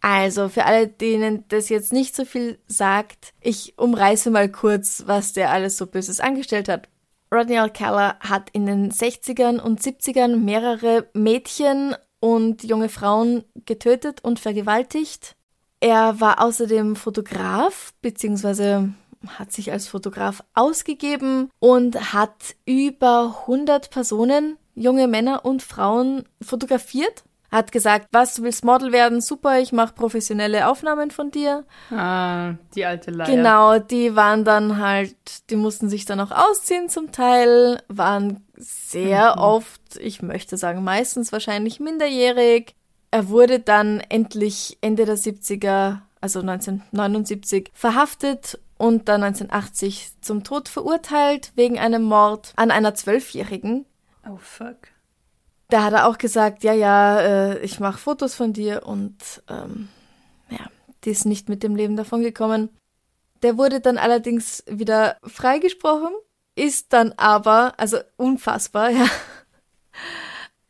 Also, 0.00 0.48
für 0.48 0.64
alle, 0.64 0.86
denen 0.86 1.42
das 1.48 1.70
jetzt 1.70 1.92
nicht 1.92 2.14
so 2.14 2.24
viel 2.24 2.60
sagt, 2.68 3.34
ich 3.40 3.76
umreiße 3.76 4.30
mal 4.30 4.48
kurz, 4.48 5.02
was 5.04 5.32
der 5.32 5.50
alles 5.50 5.78
so 5.78 5.88
Böses 5.88 6.20
angestellt 6.20 6.68
hat. 6.68 6.88
Rodney 7.34 7.58
Alcala 7.58 8.20
hat 8.20 8.50
in 8.52 8.66
den 8.66 8.92
60ern 8.92 9.58
und 9.58 9.82
70ern 9.82 10.36
mehrere 10.36 11.08
Mädchen 11.12 11.96
und 12.20 12.64
junge 12.64 12.88
Frauen 12.88 13.44
getötet 13.66 14.24
und 14.24 14.38
vergewaltigt. 14.38 15.36
Er 15.80 16.20
war 16.20 16.42
außerdem 16.42 16.96
Fotograf, 16.96 17.92
beziehungsweise 18.02 18.92
hat 19.26 19.52
sich 19.52 19.72
als 19.72 19.88
Fotograf 19.88 20.42
ausgegeben 20.54 21.50
und 21.58 22.12
hat 22.12 22.56
über 22.66 23.36
100 23.42 23.90
Personen, 23.90 24.56
junge 24.74 25.08
Männer 25.08 25.44
und 25.44 25.62
Frauen 25.62 26.24
fotografiert 26.40 27.24
hat 27.50 27.72
gesagt, 27.72 28.08
was, 28.12 28.34
du 28.34 28.42
willst 28.42 28.64
Model 28.64 28.92
werden? 28.92 29.20
Super, 29.20 29.60
ich 29.60 29.72
mache 29.72 29.94
professionelle 29.94 30.68
Aufnahmen 30.68 31.10
von 31.10 31.30
dir. 31.30 31.64
Ah, 31.90 32.54
die 32.74 32.84
alte 32.84 33.10
Leier. 33.10 33.26
Genau, 33.26 33.78
die 33.78 34.16
waren 34.16 34.44
dann 34.44 34.78
halt, 34.78 35.16
die 35.50 35.56
mussten 35.56 35.88
sich 35.88 36.04
dann 36.04 36.20
auch 36.20 36.30
ausziehen 36.30 36.88
zum 36.88 37.10
Teil, 37.10 37.82
waren 37.88 38.44
sehr 38.56 39.36
mhm. 39.36 39.42
oft, 39.42 39.96
ich 39.98 40.20
möchte 40.20 40.56
sagen 40.56 40.84
meistens 40.84 41.32
wahrscheinlich 41.32 41.80
minderjährig. 41.80 42.74
Er 43.10 43.28
wurde 43.28 43.60
dann 43.60 44.00
endlich 44.00 44.76
Ende 44.82 45.06
der 45.06 45.16
70er, 45.16 46.00
also 46.20 46.40
1979, 46.40 47.70
verhaftet 47.72 48.58
und 48.76 49.08
dann 49.08 49.22
1980 49.22 50.20
zum 50.20 50.44
Tod 50.44 50.68
verurteilt 50.68 51.52
wegen 51.54 51.78
einem 51.78 52.02
Mord 52.02 52.52
an 52.56 52.70
einer 52.70 52.94
Zwölfjährigen. 52.94 53.86
Oh 54.28 54.36
fuck 54.36 54.76
da 55.68 55.84
hat 55.84 55.92
er 55.92 56.08
auch 56.08 56.18
gesagt, 56.18 56.64
ja, 56.64 56.72
ja, 56.72 57.20
äh, 57.20 57.58
ich 57.60 57.78
mache 57.78 57.98
Fotos 57.98 58.34
von 58.34 58.52
dir 58.52 58.86
und 58.86 59.42
ähm, 59.48 59.88
ja, 60.48 60.66
die 61.04 61.10
ist 61.10 61.26
nicht 61.26 61.48
mit 61.48 61.62
dem 61.62 61.76
Leben 61.76 61.96
davon 61.96 62.22
gekommen. 62.22 62.70
Der 63.42 63.58
wurde 63.58 63.80
dann 63.80 63.98
allerdings 63.98 64.64
wieder 64.66 65.18
freigesprochen, 65.22 66.12
ist 66.54 66.92
dann 66.92 67.12
aber, 67.16 67.74
also 67.76 67.98
unfassbar, 68.16 68.90
ja. 68.90 69.06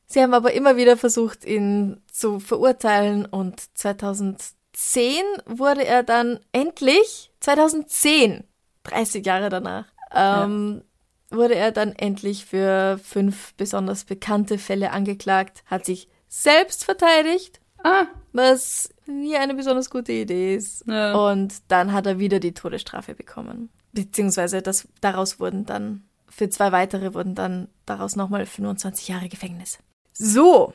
Sie 0.06 0.22
haben 0.22 0.34
aber 0.34 0.52
immer 0.54 0.76
wieder 0.76 0.96
versucht, 0.96 1.44
ihn 1.44 2.02
zu 2.10 2.40
verurteilen 2.40 3.26
und 3.26 3.60
2010 3.78 5.22
wurde 5.46 5.84
er 5.84 6.02
dann 6.02 6.40
endlich, 6.52 7.30
2010, 7.40 8.44
30 8.84 9.24
Jahre 9.24 9.48
danach, 9.48 9.84
ähm, 10.12 10.82
wurde 11.30 11.54
er 11.54 11.72
dann 11.72 11.92
endlich 11.92 12.46
für 12.46 12.98
fünf 13.02 13.54
besonders 13.54 14.04
bekannte 14.04 14.58
Fälle 14.58 14.92
angeklagt, 14.92 15.62
hat 15.66 15.84
sich 15.84 16.08
selbst 16.28 16.84
verteidigt, 16.84 17.60
ah. 17.82 18.06
was 18.32 18.90
nie 19.06 19.36
eine 19.36 19.54
besonders 19.54 19.90
gute 19.90 20.12
Idee 20.12 20.56
ist. 20.56 20.86
Ja. 20.86 21.14
Und 21.14 21.54
dann 21.68 21.92
hat 21.92 22.06
er 22.06 22.18
wieder 22.18 22.40
die 22.40 22.54
Todesstrafe 22.54 23.14
bekommen. 23.14 23.70
Beziehungsweise 23.92 24.62
das, 24.62 24.88
daraus 25.00 25.40
wurden 25.40 25.64
dann, 25.64 26.04
für 26.28 26.50
zwei 26.50 26.72
weitere 26.72 27.14
wurden 27.14 27.34
dann 27.34 27.68
daraus 27.86 28.16
nochmal 28.16 28.46
25 28.46 29.08
Jahre 29.08 29.28
Gefängnis. 29.28 29.78
So, 30.12 30.72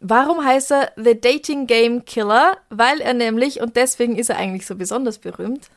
Warum 0.00 0.42
heißt 0.42 0.72
er 0.72 0.92
The 0.96 1.20
Dating 1.20 1.66
Game 1.66 2.06
Killer? 2.06 2.56
Weil 2.70 3.02
er 3.02 3.12
nämlich, 3.12 3.60
und 3.60 3.76
deswegen 3.76 4.16
ist 4.16 4.30
er 4.30 4.38
eigentlich 4.38 4.66
so 4.66 4.74
besonders 4.74 5.18
berühmt, 5.18 5.68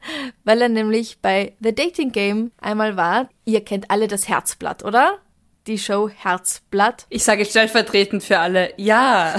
weil 0.44 0.62
er 0.62 0.68
nämlich 0.68 1.18
bei 1.20 1.56
The 1.60 1.74
Dating 1.74 2.12
Game 2.12 2.52
einmal 2.60 2.96
war. 2.96 3.28
Ihr 3.44 3.64
kennt 3.64 3.90
alle 3.90 4.08
das 4.08 4.28
Herzblatt, 4.28 4.84
oder? 4.84 5.18
Die 5.66 5.78
Show 5.78 6.08
Herzblatt. 6.08 7.06
Ich 7.10 7.24
sage 7.24 7.44
stellvertretend 7.44 8.22
für 8.22 8.38
alle, 8.38 8.72
ja. 8.76 9.36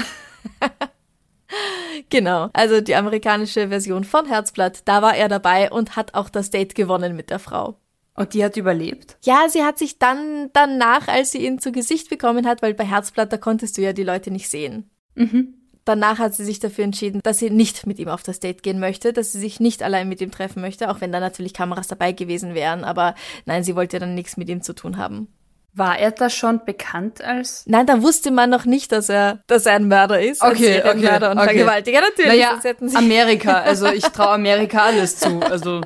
genau, 2.10 2.50
also 2.54 2.82
die 2.82 2.96
amerikanische 2.96 3.70
Version 3.70 4.04
von 4.04 4.28
Herzblatt, 4.28 4.82
da 4.86 5.02
war 5.02 5.16
er 5.16 5.28
dabei 5.28 5.72
und 5.72 5.96
hat 5.96 6.14
auch 6.14 6.30
das 6.30 6.50
Date 6.52 6.76
gewonnen 6.76 7.16
mit 7.16 7.30
der 7.30 7.40
Frau. 7.40 7.80
Und 8.20 8.34
die 8.34 8.44
hat 8.44 8.58
überlebt? 8.58 9.18
Ja, 9.24 9.48
sie 9.48 9.64
hat 9.64 9.80
sich 9.80 9.98
dann 9.98 10.50
danach, 10.52 11.08
als 11.08 11.32
sie 11.32 11.46
ihn 11.46 11.60
zu 11.60 11.72
Gesicht 11.72 12.10
bekommen 12.10 12.46
hat, 12.46 12.62
weil 12.62 12.74
bei 12.74 12.84
Herzblatt, 12.84 13.32
da 13.32 13.38
konntest 13.38 13.78
du 13.78 13.82
ja 13.82 13.94
die 13.94 14.04
Leute 14.04 14.30
nicht 14.30 14.50
sehen. 14.50 14.90
Mhm. 15.16 15.54
Danach 15.90 16.20
hat 16.20 16.36
sie 16.36 16.46
sich 16.46 16.60
dafür 16.60 16.84
entschieden, 16.84 17.20
dass 17.24 17.40
sie 17.40 17.50
nicht 17.50 17.88
mit 17.88 17.98
ihm 17.98 18.10
auf 18.10 18.22
das 18.22 18.40
Date 18.40 18.62
gehen 18.62 18.80
möchte, 18.80 19.12
dass 19.12 19.32
sie 19.32 19.40
sich 19.40 19.60
nicht 19.60 19.82
allein 19.82 20.08
mit 20.08 20.22
ihm 20.22 20.30
treffen 20.30 20.62
möchte, 20.62 20.92
auch 20.92 21.02
wenn 21.02 21.12
da 21.12 21.20
natürlich 21.20 21.52
Kameras 21.52 21.88
dabei 21.88 22.12
gewesen 22.12 22.54
wären. 22.54 22.84
Aber 22.84 23.16
nein, 23.48 23.64
sie 23.64 23.76
wollte 23.76 23.98
dann 23.98 24.14
nichts 24.14 24.38
mit 24.38 24.50
ihm 24.50 24.62
zu 24.62 24.74
tun 24.74 24.98
haben. 24.98 25.30
War 25.74 25.98
er 25.98 26.12
da 26.12 26.30
schon 26.30 26.64
bekannt 26.64 27.24
als? 27.24 27.64
Nein, 27.66 27.88
da 27.88 28.04
wusste 28.04 28.30
man 28.30 28.52
noch 28.52 28.66
nicht, 28.66 28.92
dass 28.92 29.10
er, 29.10 29.40
dass 29.48 29.66
er 29.66 29.78
ein 29.78 29.88
Mörder 29.88 30.22
ist. 30.22 30.44
Okay, 30.44 30.84
okay, 30.86 30.98
Mörder 31.00 31.32
und 31.32 31.40
okay. 31.40 31.56
Vergewaltiger 31.56 32.02
natürlich. 32.02 32.40
Naja, 32.40 32.60
Amerika, 32.94 33.54
also 33.54 33.88
ich 33.88 34.04
traue 34.14 34.34
Amerika 34.34 34.84
alles 34.84 35.18
zu. 35.18 35.40
Also 35.40 35.82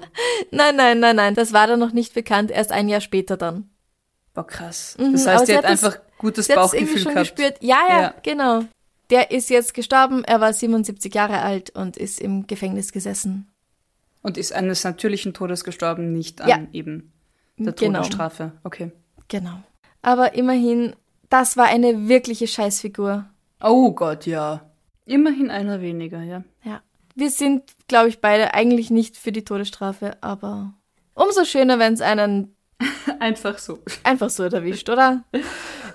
nein, 0.51 0.75
nein, 0.75 0.99
nein, 0.99 1.15
nein, 1.15 1.33
das 1.33 1.53
war 1.53 1.67
dann 1.67 1.79
noch 1.79 1.93
nicht 1.93 2.13
bekannt. 2.13 2.51
Erst 2.51 2.73
ein 2.73 2.89
Jahr 2.89 2.99
später 2.99 3.37
dann. 3.37 3.69
Boah, 4.33 4.45
krass. 4.45 4.97
Mhm, 4.99 5.13
das 5.13 5.27
heißt, 5.27 5.45
sie 5.45 5.55
hat, 5.55 5.63
einfach 5.63 5.97
gutes 6.17 6.49
Bauchgefühl 6.49 7.05
gehabt. 7.05 7.19
Gespürt. 7.19 7.55
Ja, 7.61 7.77
ja, 7.87 8.01
ja, 8.01 8.13
genau. 8.21 8.63
Der 9.09 9.31
ist 9.31 9.49
jetzt 9.49 9.73
gestorben, 9.73 10.23
er 10.23 10.41
war 10.41 10.53
77 10.53 11.13
Jahre 11.13 11.41
alt 11.41 11.69
und 11.71 11.97
ist 11.97 12.21
im 12.21 12.47
Gefängnis 12.47 12.91
gesessen. 12.91 13.51
Und 14.21 14.37
ist 14.37 14.53
eines 14.53 14.83
natürlichen 14.83 15.33
Todes 15.33 15.63
gestorben, 15.63 16.13
nicht 16.13 16.41
an 16.41 16.49
ja. 16.49 16.67
eben 16.71 17.11
der 17.57 17.73
genau. 17.73 17.99
Todesstrafe. 17.99 18.53
Okay. 18.63 18.91
Genau. 19.27 19.61
Aber 20.01 20.35
immerhin, 20.35 20.95
das 21.29 21.57
war 21.57 21.65
eine 21.65 22.07
wirkliche 22.07 22.47
Scheißfigur. 22.47 23.25
Oh 23.61 23.91
Gott, 23.91 24.25
ja. 24.25 24.69
Immerhin 25.05 25.49
einer 25.49 25.81
weniger, 25.81 26.21
ja. 26.21 26.43
Ja. 26.63 26.81
Wir 27.15 27.29
sind, 27.29 27.63
glaube 27.87 28.09
ich, 28.09 28.21
beide 28.21 28.53
eigentlich 28.53 28.89
nicht 28.89 29.17
für 29.17 29.31
die 29.31 29.43
Todesstrafe, 29.43 30.17
aber 30.21 30.73
umso 31.13 31.45
schöner, 31.45 31.77
wenn 31.79 31.93
es 31.93 32.01
einen 32.01 32.55
einfach 33.19 33.57
so. 33.57 33.79
Einfach 34.03 34.29
so 34.29 34.43
erwischt, 34.43 34.89
oder? 34.89 35.23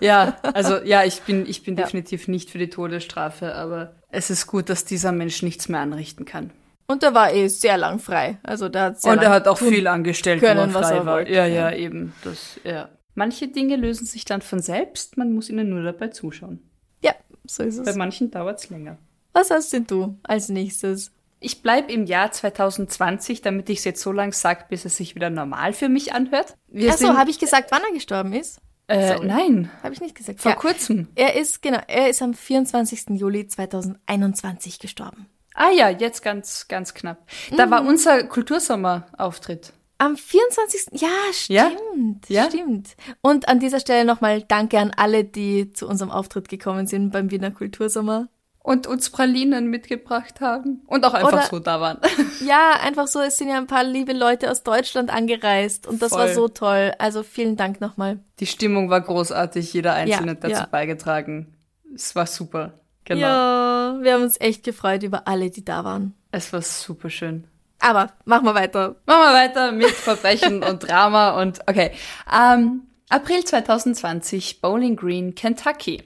ja, 0.00 0.36
also 0.54 0.78
ja, 0.82 1.04
ich 1.04 1.22
bin, 1.22 1.46
ich 1.46 1.62
bin 1.64 1.76
ja. 1.76 1.84
definitiv 1.84 2.28
nicht 2.28 2.50
für 2.50 2.58
die 2.58 2.70
Todesstrafe, 2.70 3.54
aber 3.54 3.94
es 4.10 4.30
ist 4.30 4.46
gut, 4.46 4.68
dass 4.68 4.84
dieser 4.84 5.12
Mensch 5.12 5.42
nichts 5.42 5.68
mehr 5.68 5.80
anrichten 5.80 6.24
kann. 6.24 6.50
Und 6.86 7.02
er 7.02 7.12
war 7.12 7.32
eh 7.32 7.48
sehr 7.48 7.76
lang 7.76 7.98
frei. 7.98 8.38
Also 8.42 8.70
der 8.70 8.82
hat 8.82 9.00
sehr 9.00 9.12
Und 9.12 9.22
er 9.22 9.30
hat 9.30 9.46
auch 9.46 9.58
viel 9.58 9.86
angestellt, 9.86 10.40
können, 10.40 10.72
wo 10.72 10.78
er 10.78 10.84
frei 10.84 10.94
er 10.96 11.06
war. 11.06 11.16
Wollte. 11.16 11.32
Ja, 11.32 11.46
ja, 11.46 11.70
eben. 11.70 12.14
Das, 12.24 12.58
ja. 12.64 12.88
Manche 13.14 13.48
Dinge 13.48 13.76
lösen 13.76 14.06
sich 14.06 14.24
dann 14.24 14.40
von 14.40 14.60
selbst, 14.60 15.18
man 15.18 15.32
muss 15.32 15.50
ihnen 15.50 15.68
nur 15.68 15.82
dabei 15.82 16.08
zuschauen. 16.08 16.60
Ja, 17.02 17.12
so 17.44 17.62
ist 17.62 17.76
es. 17.76 17.84
Bei 17.84 17.94
manchen 17.94 18.30
dauert 18.30 18.60
es 18.60 18.70
länger. 18.70 18.96
Was 19.34 19.50
hast 19.50 19.72
denn 19.72 19.86
du 19.86 20.18
als 20.22 20.48
nächstes? 20.48 21.12
Ich 21.40 21.62
bleibe 21.62 21.92
im 21.92 22.06
Jahr 22.06 22.32
2020, 22.32 23.42
damit 23.42 23.68
ich 23.70 23.78
es 23.78 23.84
jetzt 23.84 24.00
so 24.00 24.10
lange 24.10 24.32
sage, 24.32 24.64
bis 24.68 24.84
es 24.84 24.96
sich 24.96 25.14
wieder 25.14 25.30
normal 25.30 25.72
für 25.72 25.88
mich 25.88 26.14
anhört. 26.14 26.56
Achso, 26.88 27.16
habe 27.16 27.30
ich 27.30 27.38
gesagt, 27.38 27.70
wann 27.70 27.82
er 27.86 27.92
gestorben 27.92 28.32
ist? 28.32 28.60
Äh, 28.88 29.18
nein. 29.20 29.70
Habe 29.82 29.94
ich 29.94 30.00
nicht 30.00 30.14
gesagt. 30.14 30.40
Vor 30.40 30.52
ja, 30.52 30.56
kurzem. 30.56 31.08
Er 31.14 31.36
ist, 31.36 31.62
genau, 31.62 31.80
er 31.86 32.08
ist 32.08 32.22
am 32.22 32.34
24. 32.34 33.10
Juli 33.10 33.46
2021 33.46 34.78
gestorben. 34.78 35.26
Ah 35.54 35.70
ja, 35.70 35.90
jetzt 35.90 36.22
ganz, 36.22 36.68
ganz 36.68 36.94
knapp. 36.94 37.26
Da 37.56 37.66
mhm. 37.66 37.70
war 37.70 37.84
unser 37.84 38.24
Kultursommer-Auftritt. 38.24 39.72
Am 39.98 40.16
24. 40.16 41.00
Ja, 41.00 41.08
stimmt. 41.32 42.28
Ja? 42.28 42.48
Stimmt. 42.48 42.96
Und 43.20 43.48
an 43.48 43.58
dieser 43.58 43.80
Stelle 43.80 44.04
nochmal 44.04 44.42
Danke 44.42 44.78
an 44.78 44.92
alle, 44.96 45.24
die 45.24 45.72
zu 45.72 45.88
unserem 45.88 46.12
Auftritt 46.12 46.48
gekommen 46.48 46.86
sind 46.86 47.10
beim 47.10 47.30
Wiener 47.30 47.50
Kultursommer 47.50 48.28
und 48.68 48.86
uns 48.86 49.08
Pralinen 49.08 49.68
mitgebracht 49.68 50.42
haben 50.42 50.82
und 50.84 51.02
auch 51.06 51.14
einfach 51.14 51.32
Oder, 51.32 51.42
so 51.44 51.58
da 51.58 51.80
waren. 51.80 51.98
Ja, 52.44 52.72
einfach 52.82 53.06
so, 53.06 53.18
es 53.20 53.38
sind 53.38 53.48
ja 53.48 53.56
ein 53.56 53.66
paar 53.66 53.82
liebe 53.82 54.12
Leute 54.12 54.50
aus 54.50 54.62
Deutschland 54.62 55.08
angereist 55.08 55.86
und 55.86 56.02
das 56.02 56.10
Voll. 56.10 56.18
war 56.18 56.28
so 56.28 56.48
toll. 56.48 56.92
Also 56.98 57.22
vielen 57.22 57.56
Dank 57.56 57.80
nochmal. 57.80 58.18
Die 58.40 58.46
Stimmung 58.46 58.90
war 58.90 59.00
großartig, 59.00 59.72
jeder 59.72 59.94
Einzelne 59.94 60.26
ja, 60.26 60.30
hat 60.32 60.44
dazu 60.44 60.54
ja. 60.54 60.68
beigetragen. 60.70 61.54
Es 61.94 62.14
war 62.14 62.26
super. 62.26 62.74
Genau. 63.06 63.20
Ja, 63.20 63.98
wir 64.02 64.12
haben 64.12 64.22
uns 64.22 64.38
echt 64.38 64.64
gefreut 64.64 65.02
über 65.02 65.26
alle, 65.26 65.48
die 65.48 65.64
da 65.64 65.84
waren. 65.84 66.12
Es 66.30 66.52
war 66.52 66.60
super 66.60 67.08
schön. 67.08 67.44
Aber 67.78 68.12
machen 68.26 68.44
wir 68.44 68.54
weiter. 68.54 68.96
Machen 69.06 69.32
wir 69.32 69.34
weiter 69.34 69.72
mit 69.72 69.92
Verbrechen 69.92 70.62
und 70.68 70.86
Drama 70.86 71.40
und 71.40 71.60
okay. 71.66 71.92
Ähm, 72.30 72.82
April 73.08 73.42
2020, 73.44 74.60
Bowling 74.60 74.94
Green, 74.94 75.34
Kentucky. 75.34 76.02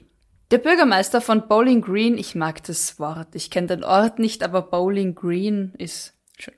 Der 0.53 0.59
Bürgermeister 0.59 1.19
von 1.19 1.47
Bowling 1.47 1.81
Green, 1.81 2.15
ich 2.15 2.35
mag 2.35 2.63
das 2.65 2.99
Wort, 2.99 3.29
ich 3.33 3.49
kenne 3.49 3.65
den 3.65 3.83
Ort 3.83 4.19
nicht, 4.19 4.43
aber 4.43 4.61
Bowling 4.61 5.15
Green 5.15 5.73
ist 5.79 6.13
schön. 6.37 6.53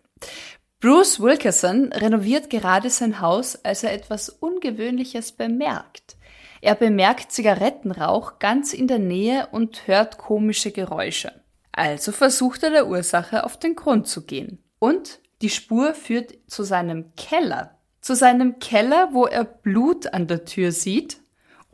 Bruce 0.81 1.21
Wilkerson 1.21 1.93
renoviert 1.93 2.49
gerade 2.49 2.89
sein 2.89 3.21
Haus, 3.21 3.55
als 3.63 3.85
er 3.85 3.93
etwas 3.93 4.27
Ungewöhnliches 4.27 5.31
bemerkt. 5.31 6.17
Er 6.59 6.75
bemerkt 6.75 7.31
Zigarettenrauch 7.31 8.39
ganz 8.39 8.73
in 8.73 8.89
der 8.89 8.99
Nähe 8.99 9.47
und 9.53 9.87
hört 9.87 10.17
komische 10.17 10.71
Geräusche. 10.71 11.31
Also 11.71 12.11
versucht 12.11 12.63
er 12.63 12.71
der 12.71 12.87
Ursache 12.87 13.45
auf 13.45 13.57
den 13.57 13.75
Grund 13.77 14.09
zu 14.09 14.25
gehen. 14.25 14.61
Und 14.77 15.21
die 15.41 15.49
Spur 15.49 15.93
führt 15.93 16.33
zu 16.47 16.63
seinem 16.63 17.15
Keller. 17.15 17.79
Zu 18.01 18.13
seinem 18.13 18.59
Keller, 18.59 19.13
wo 19.13 19.25
er 19.25 19.45
Blut 19.45 20.13
an 20.13 20.27
der 20.27 20.43
Tür 20.43 20.73
sieht 20.73 21.21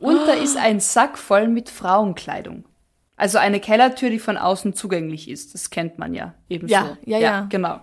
und 0.02 0.26
da 0.26 0.32
ist 0.32 0.56
ein 0.56 0.80
Sack 0.80 1.18
voll 1.18 1.48
mit 1.48 1.70
Frauenkleidung. 1.70 2.64
Also 3.16 3.38
eine 3.38 3.60
Kellertür, 3.60 4.10
die 4.10 4.18
von 4.18 4.36
außen 4.36 4.74
zugänglich 4.74 5.28
ist. 5.28 5.54
Das 5.54 5.70
kennt 5.70 5.98
man 5.98 6.14
ja 6.14 6.34
ebenso. 6.48 6.74
Ja, 6.74 6.96
ja, 7.04 7.18
ja. 7.18 7.46
Genau. 7.48 7.80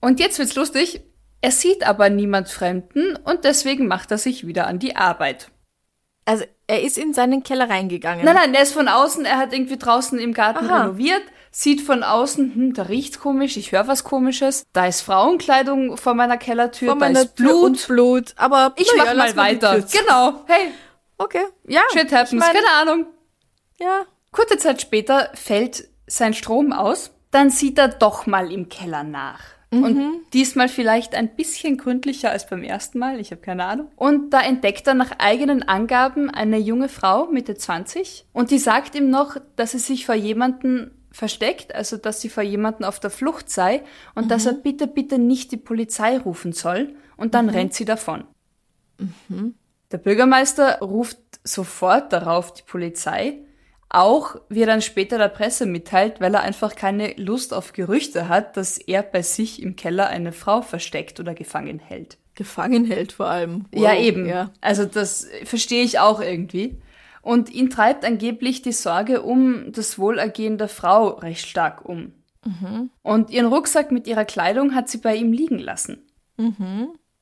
Und 0.00 0.20
jetzt 0.20 0.38
wird's 0.38 0.54
lustig. 0.54 1.00
Er 1.40 1.50
sieht 1.52 1.86
aber 1.86 2.10
niemand 2.10 2.48
Fremden 2.48 3.16
und 3.16 3.44
deswegen 3.44 3.86
macht 3.86 4.10
er 4.10 4.18
sich 4.18 4.46
wieder 4.46 4.66
an 4.66 4.78
die 4.78 4.96
Arbeit. 4.96 5.50
Also 6.24 6.44
er 6.66 6.82
ist 6.82 6.98
in 6.98 7.14
seinen 7.14 7.42
Keller 7.42 7.70
reingegangen. 7.70 8.24
Nein, 8.24 8.34
nein, 8.34 8.52
der 8.52 8.62
ist 8.62 8.74
von 8.74 8.88
außen, 8.88 9.24
er 9.24 9.38
hat 9.38 9.52
irgendwie 9.52 9.78
draußen 9.78 10.18
im 10.18 10.34
Garten 10.34 10.66
Aha. 10.66 10.82
renoviert, 10.82 11.22
sieht 11.50 11.80
von 11.80 12.02
außen, 12.02 12.54
hm, 12.54 12.74
da 12.74 12.82
riecht's 12.82 13.18
komisch, 13.18 13.56
ich 13.56 13.72
höre 13.72 13.88
was 13.88 14.04
komisches, 14.04 14.64
da 14.72 14.86
ist 14.86 15.00
Frauenkleidung 15.00 15.96
vor 15.96 16.14
meiner 16.14 16.36
Kellertür, 16.36 16.88
Vor 16.88 16.98
da 16.98 17.06
meiner 17.06 17.22
ist 17.22 17.36
Blut. 17.36 17.86
Blut. 17.86 18.34
Aber 18.36 18.74
Ich 18.76 18.90
mach 18.96 19.06
ja, 19.06 19.14
mal 19.14 19.36
weiter. 19.36 19.80
Genau. 19.80 20.42
Hey, 20.46 20.72
Okay. 21.18 21.44
Ja. 21.66 21.82
shit 21.92 22.12
happens, 22.12 22.32
ich 22.32 22.38
mein, 22.38 22.54
keine 22.54 22.70
Ahnung. 22.80 23.06
Ja. 23.78 24.06
Kurze 24.32 24.56
Zeit 24.56 24.80
später 24.80 25.30
fällt 25.34 25.88
sein 26.06 26.34
Strom 26.34 26.72
aus, 26.72 27.10
dann 27.30 27.50
sieht 27.50 27.78
er 27.78 27.88
doch 27.88 28.26
mal 28.26 28.50
im 28.52 28.68
Keller 28.68 29.02
nach. 29.02 29.40
Und 29.70 30.22
diesmal 30.32 30.68
vielleicht 30.68 31.14
ein 31.14 31.34
bisschen 31.36 31.76
gründlicher 31.76 32.30
als 32.30 32.48
beim 32.48 32.62
ersten 32.62 32.98
Mal, 32.98 33.20
ich 33.20 33.32
habe 33.32 33.42
keine 33.42 33.66
Ahnung. 33.66 33.90
Und 33.96 34.30
da 34.30 34.40
entdeckt 34.40 34.86
er 34.86 34.94
nach 34.94 35.18
eigenen 35.18 35.62
Angaben 35.62 36.30
eine 36.30 36.56
junge 36.56 36.88
Frau, 36.88 37.26
Mitte 37.26 37.54
20, 37.54 38.24
und 38.32 38.50
die 38.50 38.58
sagt 38.58 38.94
ihm 38.94 39.10
noch, 39.10 39.36
dass 39.56 39.72
sie 39.72 39.78
sich 39.78 40.06
vor 40.06 40.14
jemanden 40.14 40.92
versteckt, 41.10 41.74
also 41.74 41.98
dass 41.98 42.22
sie 42.22 42.30
vor 42.30 42.42
jemanden 42.42 42.84
auf 42.84 42.98
der 42.98 43.10
Flucht 43.10 43.50
sei 43.50 43.82
und 44.14 44.30
dass 44.30 44.46
er 44.46 44.54
bitte, 44.54 44.86
bitte 44.86 45.18
nicht 45.18 45.52
die 45.52 45.56
Polizei 45.56 46.16
rufen 46.16 46.52
soll. 46.52 46.94
Und 47.16 47.34
dann 47.34 47.48
rennt 47.50 47.74
sie 47.74 47.84
davon. 47.84 48.24
Der 49.92 49.98
Bürgermeister 49.98 50.80
ruft 50.80 51.18
sofort 51.44 52.12
darauf 52.12 52.52
die 52.52 52.62
Polizei, 52.62 53.38
auch 53.88 54.36
wie 54.50 54.60
er 54.60 54.66
dann 54.66 54.82
später 54.82 55.16
der 55.16 55.28
Presse 55.28 55.64
mitteilt, 55.64 56.20
weil 56.20 56.34
er 56.34 56.42
einfach 56.42 56.76
keine 56.76 57.14
Lust 57.16 57.54
auf 57.54 57.72
Gerüchte 57.72 58.28
hat, 58.28 58.56
dass 58.58 58.76
er 58.76 59.02
bei 59.02 59.22
sich 59.22 59.62
im 59.62 59.76
Keller 59.76 60.08
eine 60.08 60.32
Frau 60.32 60.60
versteckt 60.60 61.20
oder 61.20 61.32
gefangen 61.34 61.78
hält. 61.78 62.18
Gefangen 62.34 62.84
hält 62.84 63.12
vor 63.12 63.26
allem. 63.28 63.64
Ja, 63.74 63.92
Wow. 63.92 64.00
eben. 64.00 64.26
Ja. 64.26 64.50
Also 64.60 64.84
das 64.84 65.26
verstehe 65.44 65.82
ich 65.82 65.98
auch 65.98 66.20
irgendwie. 66.20 66.76
Und 67.22 67.50
ihn 67.50 67.70
treibt 67.70 68.04
angeblich 68.04 68.62
die 68.62 68.72
Sorge 68.72 69.22
um 69.22 69.72
das 69.72 69.98
Wohlergehen 69.98 70.56
der 70.58 70.68
Frau 70.68 71.08
recht 71.08 71.46
stark 71.46 71.84
um. 71.84 72.12
Und 73.02 73.30
ihren 73.30 73.46
Rucksack 73.46 73.90
mit 73.90 74.06
ihrer 74.06 74.24
Kleidung 74.24 74.74
hat 74.74 74.88
sie 74.88 74.98
bei 74.98 75.16
ihm 75.16 75.32
liegen 75.32 75.58
lassen. 75.58 76.06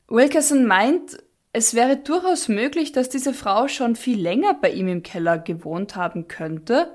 Wilkerson 0.09 0.67
meint, 0.67 1.19
es 1.57 1.73
wäre 1.73 1.97
durchaus 1.97 2.49
möglich, 2.49 2.93
dass 2.93 3.09
diese 3.09 3.33
Frau 3.33 3.67
schon 3.67 3.97
viel 3.97 4.21
länger 4.21 4.55
bei 4.61 4.71
ihm 4.71 4.89
im 4.89 5.03
Keller 5.03 5.39
gewohnt 5.39 5.97
haben 5.97 6.29
könnte. 6.29 6.95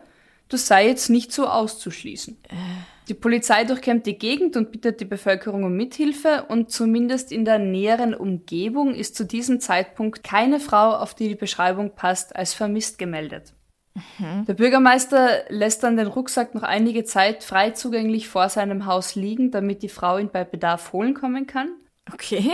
Das 0.49 0.67
sei 0.67 0.87
jetzt 0.87 1.09
nicht 1.09 1.31
so 1.31 1.47
auszuschließen. 1.47 2.37
Die 3.07 3.15
Polizei 3.15 3.63
durchkämmt 3.63 4.05
die 4.05 4.19
Gegend 4.19 4.55
und 4.57 4.71
bittet 4.71 4.99
die 5.01 5.05
Bevölkerung 5.05 5.63
um 5.63 5.75
Mithilfe 5.75 6.45
und 6.47 6.69
zumindest 6.69 7.31
in 7.31 7.43
der 7.43 7.57
näheren 7.57 8.13
Umgebung 8.13 8.93
ist 8.93 9.15
zu 9.15 9.25
diesem 9.25 9.59
Zeitpunkt 9.59 10.23
keine 10.23 10.59
Frau, 10.59 10.91
auf 10.91 11.15
die 11.15 11.29
die 11.29 11.35
Beschreibung 11.35 11.95
passt, 11.95 12.35
als 12.35 12.53
vermisst 12.53 12.99
gemeldet. 12.99 13.53
Der 14.47 14.53
Bürgermeister 14.53 15.43
lässt 15.49 15.83
dann 15.83 15.97
den 15.97 16.07
Rucksack 16.07 16.53
noch 16.53 16.63
einige 16.63 17.03
Zeit 17.03 17.43
frei 17.43 17.71
zugänglich 17.71 18.29
vor 18.29 18.47
seinem 18.47 18.85
Haus 18.85 19.15
liegen, 19.15 19.49
damit 19.49 19.81
die 19.81 19.89
Frau 19.89 20.19
ihn 20.19 20.29
bei 20.31 20.43
Bedarf 20.43 20.93
holen 20.93 21.15
kommen 21.15 21.47
kann. 21.47 21.71
Okay. 22.13 22.51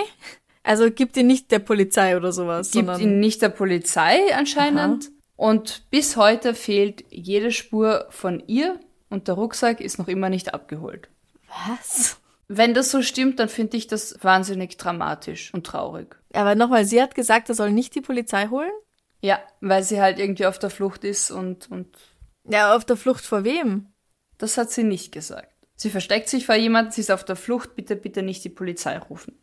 Also 0.68 0.92
gibt 0.92 1.16
ihn 1.16 1.28
nicht 1.28 1.52
der 1.52 1.60
Polizei 1.60 2.18
oder 2.18 2.32
sowas, 2.32 2.72
Gibt 2.72 3.00
ihn 3.00 3.20
nicht 3.20 3.42
der 3.42 3.50
Polizei 3.50 4.36
anscheinend. 4.36 5.12
Und 5.38 5.90
bis 5.92 6.18
heute 6.18 6.54
fehlt 6.54 7.06
jede 7.10 7.52
Spur 7.52 8.08
von 8.10 8.44
ihr 8.48 8.80
und 9.10 9.28
der 9.28 9.36
Rucksack 9.36 9.80
ist 9.80 9.98
noch 9.98 10.08
immer 10.08 10.30
nicht 10.30 10.54
abgeholt. 10.54 11.10
was? 11.68 12.18
Wenn 12.50 12.74
das 12.74 12.92
so 12.92 13.02
stimmt, 13.02 13.40
dann 13.40 13.50
finde 13.50 13.78
ich 13.78 13.88
das 13.88 14.18
wahnsinnig 14.22 14.78
dramatisch 14.78 15.54
und 15.54 15.66
traurig. 15.68 16.16
Aber 16.34 16.56
nochmal, 16.56 16.86
sie 16.86 17.02
hat 17.02 17.14
gesagt, 17.14 17.50
er 17.50 17.56
soll 17.56 17.72
nicht 17.72 17.94
die 17.96 18.02
Polizei 18.02 18.48
holen? 18.48 18.72
Ja, 19.22 19.40
weil 19.62 19.84
sie 19.84 20.02
halt 20.02 20.18
irgendwie 20.20 20.46
auf 20.46 20.58
der 20.60 20.70
Flucht 20.70 21.04
ist 21.04 21.30
und, 21.32 21.70
und 21.72 21.88
Ja, 22.44 22.76
auf 22.76 22.84
der 22.86 22.98
Flucht 22.98 23.26
vor 23.26 23.44
wem? 23.44 23.88
das 24.38 24.58
hat 24.58 24.70
sie 24.72 24.84
nicht 24.84 25.12
gesagt. 25.12 25.52
Sie 25.76 25.90
versteckt 25.90 26.30
sich 26.30 26.46
vor 26.46 26.56
jemandem, 26.56 26.92
sie 26.92 27.02
ist 27.02 27.12
auf 27.12 27.24
der 27.26 27.36
Flucht, 27.36 27.76
bitte, 27.76 27.96
bitte 27.96 28.22
nicht 28.22 28.44
die 28.44 28.50
Polizei 28.50 28.98
rufen. 28.98 29.38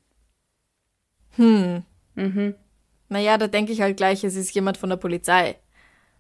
Naja, 3.09 3.39
da 3.39 3.47
denke 3.47 3.73
ich 3.73 3.81
halt 3.81 3.97
gleich, 3.97 4.25
es 4.25 4.35
ist 4.37 4.55
jemand 4.55 4.77
von 4.77 4.91
der 4.91 4.97
Polizei. 4.97 5.57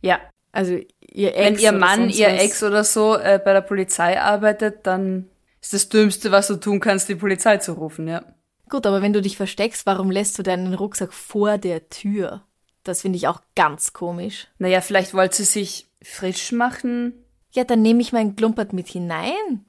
Ja, 0.02 0.20
Also 0.52 0.78
ihr 1.00 1.34
Ex 1.34 1.58
wenn 1.58 1.58
ihr 1.58 1.72
Mann, 1.72 2.08
ihr. 2.10 2.28
Ex 2.28 2.62
oder 2.62 2.84
so 2.84 3.16
äh, 3.16 3.40
bei 3.44 3.52
der 3.52 3.62
Polizei 3.62 4.20
arbeitet, 4.20 4.86
dann 4.86 5.28
ist 5.60 5.72
das 5.72 5.88
Dümmste, 5.88 6.30
was 6.30 6.46
du 6.48 6.56
tun 6.56 6.78
kannst, 6.80 7.08
die 7.08 7.14
Polizei 7.14 7.56
zu 7.56 7.72
rufen, 7.72 8.06
ja. 8.06 8.22
Gut, 8.68 8.86
aber 8.86 9.02
wenn 9.02 9.12
du 9.12 9.22
dich 9.22 9.36
versteckst, 9.36 9.86
warum 9.86 10.10
lässt 10.10 10.38
du 10.38 10.42
deinen 10.42 10.74
Rucksack 10.74 11.12
vor 11.12 11.58
der 11.58 11.88
Tür? 11.88 12.42
Das 12.82 13.02
finde 13.02 13.16
ich 13.16 13.28
auch 13.28 13.40
ganz 13.56 13.92
komisch. 13.92 14.48
Naja, 14.58 14.80
vielleicht 14.80 15.14
wollte 15.14 15.36
sie 15.36 15.44
sich 15.44 15.86
frisch 16.02 16.52
machen. 16.52 17.14
Ja, 17.52 17.64
dann 17.64 17.82
nehme 17.82 18.02
ich 18.02 18.12
mein 18.12 18.36
Klumpert 18.36 18.72
mit 18.72 18.88
hinein. 18.88 19.64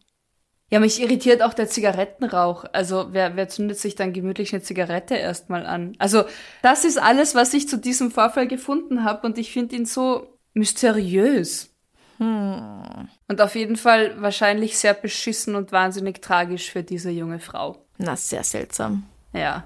Ja, 0.76 0.82
mich 0.82 1.02
irritiert 1.02 1.42
auch 1.42 1.54
der 1.54 1.70
Zigarettenrauch. 1.70 2.66
Also, 2.74 3.14
wer, 3.14 3.38
wer 3.38 3.48
zündet 3.48 3.80
sich 3.80 3.96
dann 3.96 4.12
gemütlich 4.12 4.52
eine 4.52 4.62
Zigarette 4.62 5.16
erstmal 5.16 5.66
an? 5.66 5.96
Also, 6.00 6.26
das 6.64 6.84
ist 6.84 7.02
alles, 7.02 7.34
was 7.34 7.54
ich 7.54 7.70
zu 7.70 7.78
diesem 7.78 8.12
Vorfall 8.12 8.46
gefunden 8.46 9.06
habe 9.06 9.26
und 9.26 9.38
ich 9.38 9.54
finde 9.54 9.78
ihn 9.78 9.86
so 9.86 10.38
mysteriös. 10.54 11.74
Und 12.20 13.40
auf 13.40 13.56
jeden 13.56 13.78
Fall 13.78 14.22
wahrscheinlich 14.22 14.78
sehr 14.78 14.94
beschissen 14.94 15.56
und 15.56 15.72
wahnsinnig 15.72 16.22
tragisch 16.22 16.70
für 16.70 16.84
diese 16.84 17.10
junge 17.10 17.40
Frau. 17.40 17.78
Na, 17.98 18.18
sehr 18.18 18.44
seltsam. 18.44 19.04
Ja. 19.32 19.64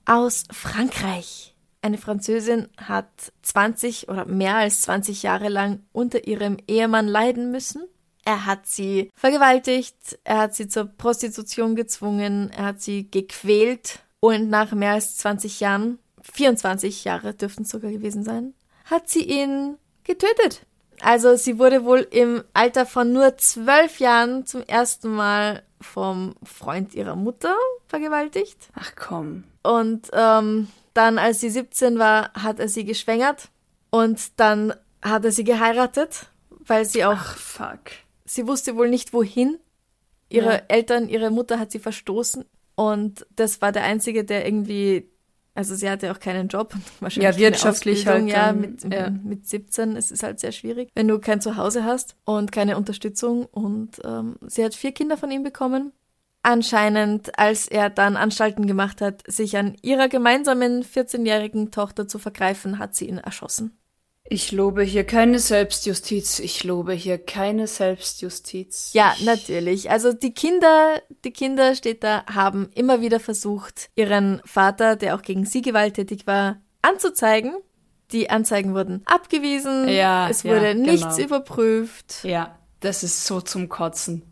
aus 0.06 0.44
Frankreich. 0.50 1.54
Eine 1.82 1.98
Französin 1.98 2.68
hat 2.76 3.32
20 3.42 4.08
oder 4.08 4.24
mehr 4.26 4.56
als 4.56 4.82
20 4.82 5.22
Jahre 5.22 5.48
lang 5.48 5.80
unter 5.92 6.26
ihrem 6.26 6.56
Ehemann 6.66 7.06
leiden 7.08 7.50
müssen. 7.52 7.84
Er 8.24 8.46
hat 8.46 8.66
sie 8.66 9.10
vergewaltigt, 9.14 10.18
er 10.24 10.38
hat 10.38 10.54
sie 10.54 10.68
zur 10.68 10.84
Prostitution 10.84 11.74
gezwungen, 11.74 12.50
er 12.50 12.66
hat 12.66 12.82
sie 12.82 13.10
gequält 13.10 14.00
und 14.20 14.50
nach 14.50 14.72
mehr 14.72 14.92
als 14.92 15.16
20 15.16 15.60
Jahren, 15.60 15.98
24 16.32 17.04
Jahre 17.04 17.34
dürften 17.34 17.62
es 17.62 17.70
sogar 17.70 17.90
gewesen 17.90 18.22
sein, 18.22 18.54
hat 18.84 19.08
sie 19.08 19.22
ihn 19.22 19.76
getötet. 20.04 20.66
Also 21.00 21.36
sie 21.36 21.58
wurde 21.58 21.84
wohl 21.84 22.06
im 22.10 22.44
Alter 22.52 22.84
von 22.84 23.12
nur 23.12 23.38
zwölf 23.38 24.00
Jahren 24.00 24.44
zum 24.46 24.62
ersten 24.62 25.08
Mal 25.08 25.62
vom 25.80 26.34
Freund 26.42 26.94
ihrer 26.94 27.16
Mutter 27.16 27.56
vergewaltigt. 27.88 28.68
Ach 28.74 28.92
komm. 28.96 29.44
Und 29.62 30.10
ähm, 30.12 30.68
dann, 30.94 31.18
als 31.18 31.40
sie 31.40 31.50
17 31.50 31.98
war, 31.98 32.32
hat 32.34 32.60
er 32.60 32.68
sie 32.68 32.84
geschwängert. 32.84 33.48
Und 33.90 34.38
dann 34.38 34.74
hat 35.02 35.24
er 35.24 35.32
sie 35.32 35.44
geheiratet, 35.44 36.26
weil 36.50 36.84
sie 36.84 37.04
auch, 37.04 37.12
Ach 37.12 37.36
fuck. 37.36 37.80
Sie 38.34 38.46
wusste 38.46 38.76
wohl 38.76 38.88
nicht 38.88 39.12
wohin. 39.12 39.58
Ihre 40.28 40.52
Ja. 40.52 40.62
Eltern, 40.68 41.08
ihre 41.08 41.30
Mutter 41.30 41.58
hat 41.58 41.70
sie 41.72 41.78
verstoßen. 41.80 42.44
Und 42.76 43.26
das 43.34 43.60
war 43.60 43.72
der 43.72 43.82
Einzige, 43.84 44.24
der 44.24 44.46
irgendwie, 44.46 45.10
also 45.54 45.74
sie 45.74 45.90
hatte 45.90 46.12
auch 46.12 46.20
keinen 46.20 46.48
Job. 46.48 46.72
Wahrscheinlich 47.00 47.36
Ja, 47.36 47.38
wirtschaftlich 47.38 48.06
halt 48.06 48.28
Ja, 48.28 48.46
dann, 48.52 48.60
mit, 48.60 48.84
ja. 48.92 49.10
mit 49.10 49.46
17 49.46 49.96
es 49.96 50.10
ist 50.10 50.22
halt 50.22 50.38
sehr 50.40 50.52
schwierig, 50.52 50.90
wenn 50.94 51.08
du 51.08 51.18
kein 51.18 51.40
Zuhause 51.40 51.84
hast 51.84 52.16
und 52.24 52.52
keine 52.52 52.76
Unterstützung. 52.76 53.46
Und 53.46 54.00
ähm, 54.04 54.36
sie 54.46 54.64
hat 54.64 54.74
vier 54.74 54.92
Kinder 54.92 55.16
von 55.16 55.30
ihm 55.30 55.42
bekommen. 55.42 55.92
Anscheinend, 56.42 57.38
als 57.38 57.66
er 57.68 57.90
dann 57.90 58.16
Anstalten 58.16 58.66
gemacht 58.66 59.02
hat, 59.02 59.22
sich 59.26 59.58
an 59.58 59.76
ihrer 59.82 60.08
gemeinsamen 60.08 60.82
14-jährigen 60.82 61.70
Tochter 61.70 62.08
zu 62.08 62.18
vergreifen, 62.18 62.78
hat 62.78 62.94
sie 62.94 63.08
ihn 63.08 63.18
erschossen. 63.18 63.76
Ich 64.32 64.52
lobe 64.52 64.84
hier 64.84 65.02
keine 65.02 65.40
Selbstjustiz. 65.40 66.38
Ich 66.38 66.62
lobe 66.62 66.92
hier 66.92 67.18
keine 67.18 67.66
Selbstjustiz. 67.66 68.90
Ja, 68.92 69.12
ich, 69.18 69.24
natürlich. 69.24 69.90
Also 69.90 70.12
die 70.12 70.32
Kinder, 70.32 71.02
die 71.24 71.32
Kinder 71.32 71.74
steht 71.74 72.04
da, 72.04 72.24
haben 72.32 72.70
immer 72.76 73.00
wieder 73.00 73.18
versucht, 73.18 73.90
ihren 73.96 74.40
Vater, 74.44 74.94
der 74.94 75.16
auch 75.16 75.22
gegen 75.22 75.46
sie 75.46 75.62
gewalttätig 75.62 76.28
war, 76.28 76.60
anzuzeigen. 76.80 77.54
Die 78.12 78.30
Anzeigen 78.30 78.72
wurden 78.72 79.02
abgewiesen. 79.04 79.88
Ja, 79.88 80.28
es 80.30 80.44
ja, 80.44 80.52
wurde 80.52 80.76
nichts 80.76 81.16
genau. 81.16 81.26
überprüft. 81.26 82.22
Ja, 82.22 82.56
das 82.78 83.02
ist 83.02 83.26
so 83.26 83.40
zum 83.40 83.68
Kotzen. 83.68 84.22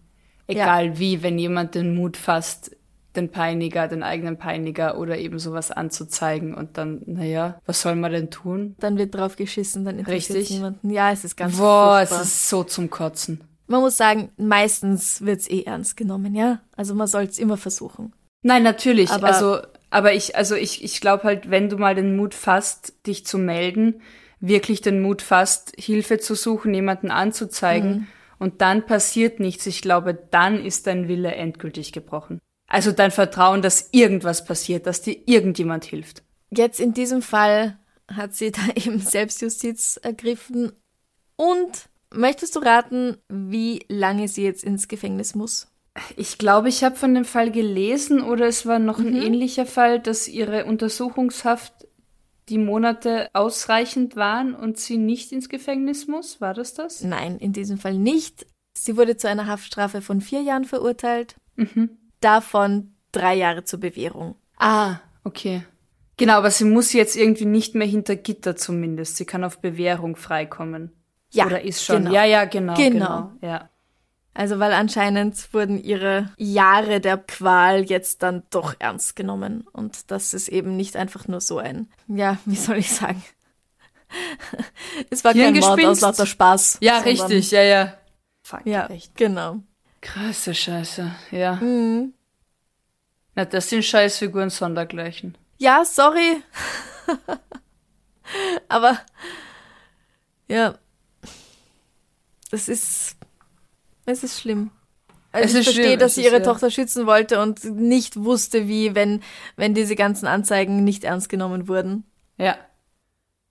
Egal 0.47 1.01
wie, 1.01 1.25
wenn 1.25 1.41
jemand 1.41 1.75
den 1.75 1.97
Mut 1.97 2.17
fasst, 2.17 2.71
den 3.17 3.31
Peiniger, 3.31 3.89
den 3.89 4.03
eigenen 4.03 4.39
Peiniger 4.39 4.99
oder 4.99 5.19
eben 5.19 5.39
sowas 5.39 5.71
anzuzeigen 5.71 6.55
und 6.55 6.79
dann, 6.79 7.03
naja, 7.07 7.61
was 7.67 7.81
soll 7.81 7.97
man 7.97 8.13
denn 8.13 8.31
tun? 8.31 8.77
Dann 8.79 8.99
wird 8.99 9.15
drauf 9.15 9.37
geschissen, 9.37 9.85
dann 9.85 9.99
interessiert 9.99 10.39
Richtig. 10.39 10.57
niemanden. 10.57 10.91
Ja, 10.91 11.11
es 11.11 11.25
ist 11.25 11.37
ganz 11.37 11.57
Boah, 11.57 12.01
es 12.03 12.13
ist 12.13 12.49
so 12.49 12.65
zum 12.65 12.91
Kotzen. 12.91 13.41
Man 13.67 13.81
muss 13.81 13.97
sagen, 13.97 14.31
meistens 14.37 15.23
wird's 15.23 15.49
eh 15.49 15.63
ernst 15.65 15.97
genommen, 15.97 16.35
ja? 16.35 16.61
Also 16.77 16.95
man 16.95 17.07
soll's 17.07 17.39
immer 17.39 17.57
versuchen. 17.57 18.13
Nein, 18.43 18.63
natürlich. 18.63 19.11
Aber- 19.11 19.27
also, 19.27 19.59
aber 19.91 20.15
ich, 20.15 20.37
also 20.37 20.55
ich, 20.55 20.85
ich 20.85 21.01
glaube 21.01 21.25
halt, 21.25 21.51
wenn 21.51 21.69
du 21.69 21.77
mal 21.77 21.95
den 21.95 22.17
Mut 22.17 22.35
fasst, 22.35 22.95
dich 23.07 23.27
zu 23.27 23.37
melden, 23.37 24.01
wirklich 24.41 24.81
den 24.81 25.03
Mut 25.03 25.23
fasst, 25.23 25.75
Hilfe 25.77 26.19
zu 26.19 26.35
suchen, 26.35 26.73
jemanden 26.73 27.11
anzuzeigen 27.11 28.07
und 28.39 28.61
dann 28.61 28.87
passiert 28.87 29.41
nichts, 29.41 29.67
ich 29.67 29.83
glaube, 29.83 30.15
dann 30.31 30.65
ist 30.65 30.87
dein 30.87 31.09
Wille 31.09 31.35
endgültig 31.35 31.93
gebrochen. 31.93 32.39
Also 32.69 32.93
dein 32.93 33.11
Vertrauen, 33.11 33.63
dass 33.63 33.89
irgendwas 33.93 34.45
passiert, 34.45 34.87
dass 34.87 35.03
dir 35.03 35.17
irgendjemand 35.27 35.85
hilft. 35.85 36.23
Jetzt 36.51 36.81
in 36.81 36.93
diesem 36.93 37.23
Fall 37.23 37.79
hat 38.13 38.35
sie 38.35 38.53
da 38.53 38.61
eben 38.75 39.01
Selbstjustiz 39.01 39.99
ergriffen. 40.03 40.73
Und 41.37 41.89
möchtest 42.13 42.57
du 42.57 42.61
raten, 42.61 43.17
wie 43.29 43.85
lange 43.89 44.29
sie 44.29 44.45
jetzt 44.45 44.65
ins 44.65 44.89
Gefängnis 44.89 45.35
muss? 45.35 45.69
Ich 46.17 46.39
glaube, 46.39 46.69
ich 46.69 46.85
habe 46.85 46.95
von 46.95 47.15
dem 47.15 47.25
Fall 47.25 47.51
gelesen 47.51 48.23
oder 48.23 48.47
es 48.47 48.67
war 48.67 48.79
noch 48.79 49.01
ein 49.01 49.17
ähnlicher 49.17 49.67
Fall, 49.67 49.99
dass 49.99 50.29
ihre 50.29 50.65
Untersuchungshaft 50.65 51.89
die 52.49 52.59
Monate 52.59 53.29
ausreichend 53.33 54.15
waren 54.17 54.55
und 54.55 54.79
sie 54.79 54.97
nicht 54.97 55.33
ins 55.33 55.49
Gefängnis 55.49 56.07
muss. 56.07 56.41
War 56.41 56.55
das 56.55 56.75
das? 56.75 57.03
Nein, 57.03 57.39
in 57.39 57.53
diesem 57.53 57.79
Fall 57.79 57.95
nicht. 57.95 58.47
Sie 58.77 58.97
wurde 58.97 59.17
zu 59.17 59.29
einer 59.29 59.47
Haftstrafe 59.47 60.01
von 60.01 60.21
vier 60.21 60.43
Jahren 60.43 60.65
verurteilt. 60.65 61.35
Mhm. 61.57 61.91
Davon 62.21 62.93
drei 63.13 63.35
Jahre 63.35 63.65
zur 63.65 63.81
Bewährung. 63.81 64.37
Ah, 64.59 64.97
okay. 65.25 65.63
Genau, 66.17 66.35
aber 66.35 66.51
sie 66.51 66.65
muss 66.65 66.93
jetzt 66.93 67.17
irgendwie 67.17 67.45
nicht 67.45 67.75
mehr 67.75 67.87
hinter 67.87 68.17
Gitter 68.17 68.57
zumindest. 68.57 69.17
Sie 69.17 69.25
kann 69.25 69.45
auf 69.45 69.61
Bewährung 69.61 70.17
freikommen. 70.17 70.93
Ja, 71.31 71.47
Oder 71.47 71.63
ist 71.63 71.85
schon. 71.85 72.05
genau. 72.05 72.13
Ja, 72.13 72.25
ja, 72.25 72.45
genau. 72.45 72.75
Genau. 72.75 72.91
Genau. 72.91 73.33
Ja. 73.41 73.69
Also 74.35 74.59
weil 74.59 74.73
anscheinend 74.73 75.53
wurden 75.53 75.83
ihre 75.83 76.31
Jahre 76.37 77.01
der 77.01 77.19
Qual 77.19 77.83
jetzt 77.85 78.23
dann 78.23 78.45
doch 78.51 78.75
ernst 78.79 79.17
genommen. 79.17 79.65
Und 79.73 80.11
das 80.11 80.33
ist 80.35 80.49
eben 80.49 80.77
nicht 80.77 80.97
einfach 80.97 81.29
nur 81.29 81.41
so 81.41 81.59
ein, 81.59 81.89
ja, 82.09 82.39
wie 82.45 82.57
soll 82.57 82.79
ich 82.79 82.93
sagen? 82.93 83.23
es 85.11 85.25
war 85.25 85.35
kein 85.35 85.55
Mord 85.55 85.85
aus 85.85 86.01
lauter 86.01 86.27
Spaß. 86.27 86.79
Ja, 86.81 86.99
richtig, 86.99 87.51
ja, 87.51 87.63
ja. 87.63 87.95
Fuck, 88.43 88.65
Ja, 88.65 88.87
echt. 88.87 89.15
genau. 89.17 89.61
Krasse 90.01 90.55
Scheiße, 90.55 91.11
ja. 91.31 91.57
Mhm. 91.57 92.13
Na, 93.35 93.45
das 93.45 93.69
sind 93.69 93.85
Scheißfiguren 93.85 94.51
sondergleichen. 94.51 95.37
Ja, 95.59 95.85
sorry. 95.85 96.43
Aber 98.69 98.99
ja, 100.49 100.79
es 102.51 102.69
ist 102.69 103.17
es 104.07 104.25
ist 104.25 104.41
schlimm. 104.41 104.71
Also 105.33 105.45
Es 105.45 105.53
ich 105.53 105.59
ist 105.59 105.65
verstehe, 105.67 105.85
schlimm, 105.85 105.99
dass 105.99 106.15
sie 106.15 106.23
ist, 106.23 106.27
ihre 106.29 106.39
ja. 106.39 106.43
Tochter 106.43 106.71
schützen 106.71 107.07
wollte 107.07 107.41
und 107.43 107.63
nicht 107.65 108.17
wusste, 108.17 108.67
wie, 108.67 108.95
wenn, 108.95 109.23
wenn 109.57 109.75
diese 109.75 109.95
ganzen 109.97 110.27
Anzeigen 110.27 110.85
nicht 110.85 111.05
ernst 111.05 111.29
genommen 111.29 111.69
wurden. 111.69 112.05
Ja. 112.39 112.57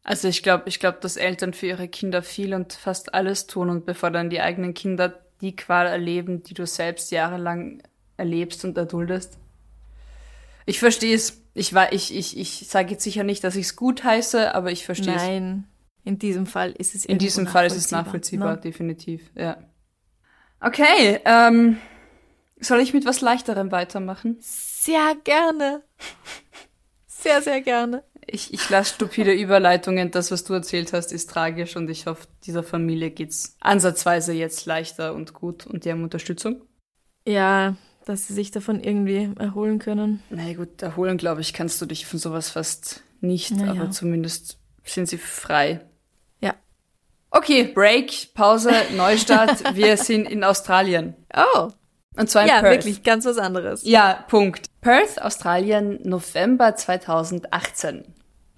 Also 0.03 0.27
ich 0.27 0.41
glaube, 0.41 0.63
ich 0.67 0.79
glaube, 0.79 0.97
dass 1.01 1.17
Eltern 1.17 1.53
für 1.53 1.67
ihre 1.67 1.87
Kinder 1.87 2.23
viel 2.23 2.53
und 2.53 2.73
fast 2.73 3.13
alles 3.13 3.45
tun 3.45 3.69
und 3.69 3.85
bevor 3.85 4.09
dann 4.09 4.29
die 4.29 4.41
eigenen 4.41 4.73
Kinder 4.73 5.19
die 5.41 5.55
Qual 5.55 5.87
erleben, 5.87 6.43
die 6.43 6.53
du 6.53 6.65
selbst 6.65 7.11
jahrelang 7.11 7.81
erlebst 8.17 8.65
und 8.65 8.77
erduldest. 8.77 9.37
Ich 10.65 10.79
verstehe 10.79 11.15
es. 11.15 11.41
Ich 11.53 11.73
war, 11.73 11.91
ich, 11.93 12.15
ich, 12.15 12.37
ich 12.37 12.67
sage 12.67 12.91
jetzt 12.91 13.03
sicher 13.03 13.23
nicht, 13.23 13.43
dass 13.43 13.55
ich 13.55 13.67
es 13.67 13.75
gut 13.75 14.03
heiße, 14.03 14.53
aber 14.53 14.71
ich 14.71 14.85
verstehe 14.85 15.15
es. 15.15 15.23
Nein, 15.23 15.63
in 16.03 16.19
diesem 16.19 16.45
Fall 16.45 16.71
ist 16.71 16.93
es 16.93 17.05
In 17.05 17.17
diesem 17.17 17.47
Fall 17.47 17.65
ist 17.65 17.75
es 17.75 17.91
nachvollziehbar, 17.91 18.55
ne? 18.55 18.61
definitiv, 18.61 19.31
ja. 19.35 19.57
Okay, 20.59 21.19
ähm, 21.25 21.77
soll 22.59 22.79
ich 22.79 22.93
mit 22.93 23.05
was 23.05 23.21
Leichterem 23.21 23.71
weitermachen? 23.71 24.37
Sehr 24.39 25.15
gerne. 25.23 25.83
Sehr, 27.19 27.41
sehr 27.41 27.61
gerne. 27.61 28.03
Ich, 28.27 28.53
ich 28.53 28.69
lasse 28.69 28.95
stupide 28.95 29.33
Überleitungen. 29.33 30.11
Das, 30.11 30.29
was 30.31 30.43
du 30.43 30.53
erzählt 30.53 30.93
hast, 30.93 31.11
ist 31.11 31.29
tragisch 31.29 31.75
und 31.75 31.89
ich 31.89 32.05
hoffe, 32.05 32.27
dieser 32.45 32.61
Familie 32.61 33.09
geht's 33.09 33.55
ansatzweise 33.59 34.33
jetzt 34.33 34.65
leichter 34.65 35.15
und 35.15 35.33
gut 35.33 35.65
und 35.65 35.83
die 35.83 35.91
haben 35.91 36.03
Unterstützung. 36.03 36.61
Ja, 37.25 37.75
dass 38.05 38.27
sie 38.27 38.33
sich 38.33 38.51
davon 38.51 38.81
irgendwie 38.81 39.31
erholen 39.39 39.79
können. 39.79 40.21
Na 40.29 40.53
gut, 40.53 40.81
erholen, 40.81 41.17
glaube 41.17 41.41
ich, 41.41 41.53
kannst 41.53 41.81
du 41.81 41.85
dich 41.85 42.05
von 42.05 42.19
sowas 42.19 42.49
fast 42.49 43.01
nicht, 43.19 43.51
Na 43.55 43.65
ja. 43.65 43.71
aber 43.71 43.91
zumindest 43.91 44.59
sind 44.83 45.09
sie 45.09 45.17
frei. 45.17 45.81
Ja. 46.39 46.53
Okay, 47.31 47.63
Break, 47.63 48.33
Pause, 48.35 48.71
Neustart. 48.95 49.75
Wir 49.75 49.97
sind 49.97 50.29
in 50.29 50.43
Australien. 50.43 51.15
Oh, 51.35 51.69
Und 52.17 52.29
zwar 52.29 52.43
in 52.43 52.49
ja, 52.49 52.59
Perth. 52.61 52.73
wirklich 52.85 53.03
ganz 53.03 53.25
was 53.25 53.37
anderes. 53.37 53.81
Ja, 53.83 54.25
Punkt. 54.27 54.67
Perth, 54.81 55.21
Australien, 55.21 55.99
November 56.03 56.75
2018. 56.75 58.03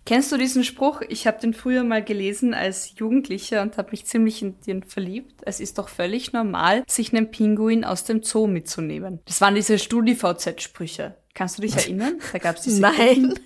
Kennst 0.05 0.31
du 0.31 0.37
diesen 0.37 0.63
Spruch? 0.63 1.01
Ich 1.07 1.27
habe 1.27 1.39
den 1.39 1.53
früher 1.53 1.83
mal 1.83 2.03
gelesen 2.03 2.53
als 2.55 2.93
Jugendlicher 2.97 3.61
und 3.61 3.77
habe 3.77 3.91
mich 3.91 4.05
ziemlich 4.05 4.41
in 4.41 4.59
den 4.61 4.81
verliebt. 4.83 5.41
Es 5.45 5.59
ist 5.59 5.77
doch 5.77 5.87
völlig 5.87 6.33
normal, 6.33 6.83
sich 6.87 7.13
einen 7.13 7.29
Pinguin 7.29 7.85
aus 7.85 8.05
dem 8.05 8.23
Zoo 8.23 8.47
mitzunehmen. 8.47 9.19
Das 9.25 9.39
waren 9.39 9.53
diese 9.53 9.77
StudiVZ-Sprüche. 9.77 11.15
Kannst 11.35 11.57
du 11.57 11.61
dich 11.61 11.75
erinnern? 11.75 12.17
Da 12.31 12.39
gab 12.39 12.55
es 12.55 12.63
diese 12.63 12.81
Nein. 12.81 12.93
Gruppen. 12.95 13.39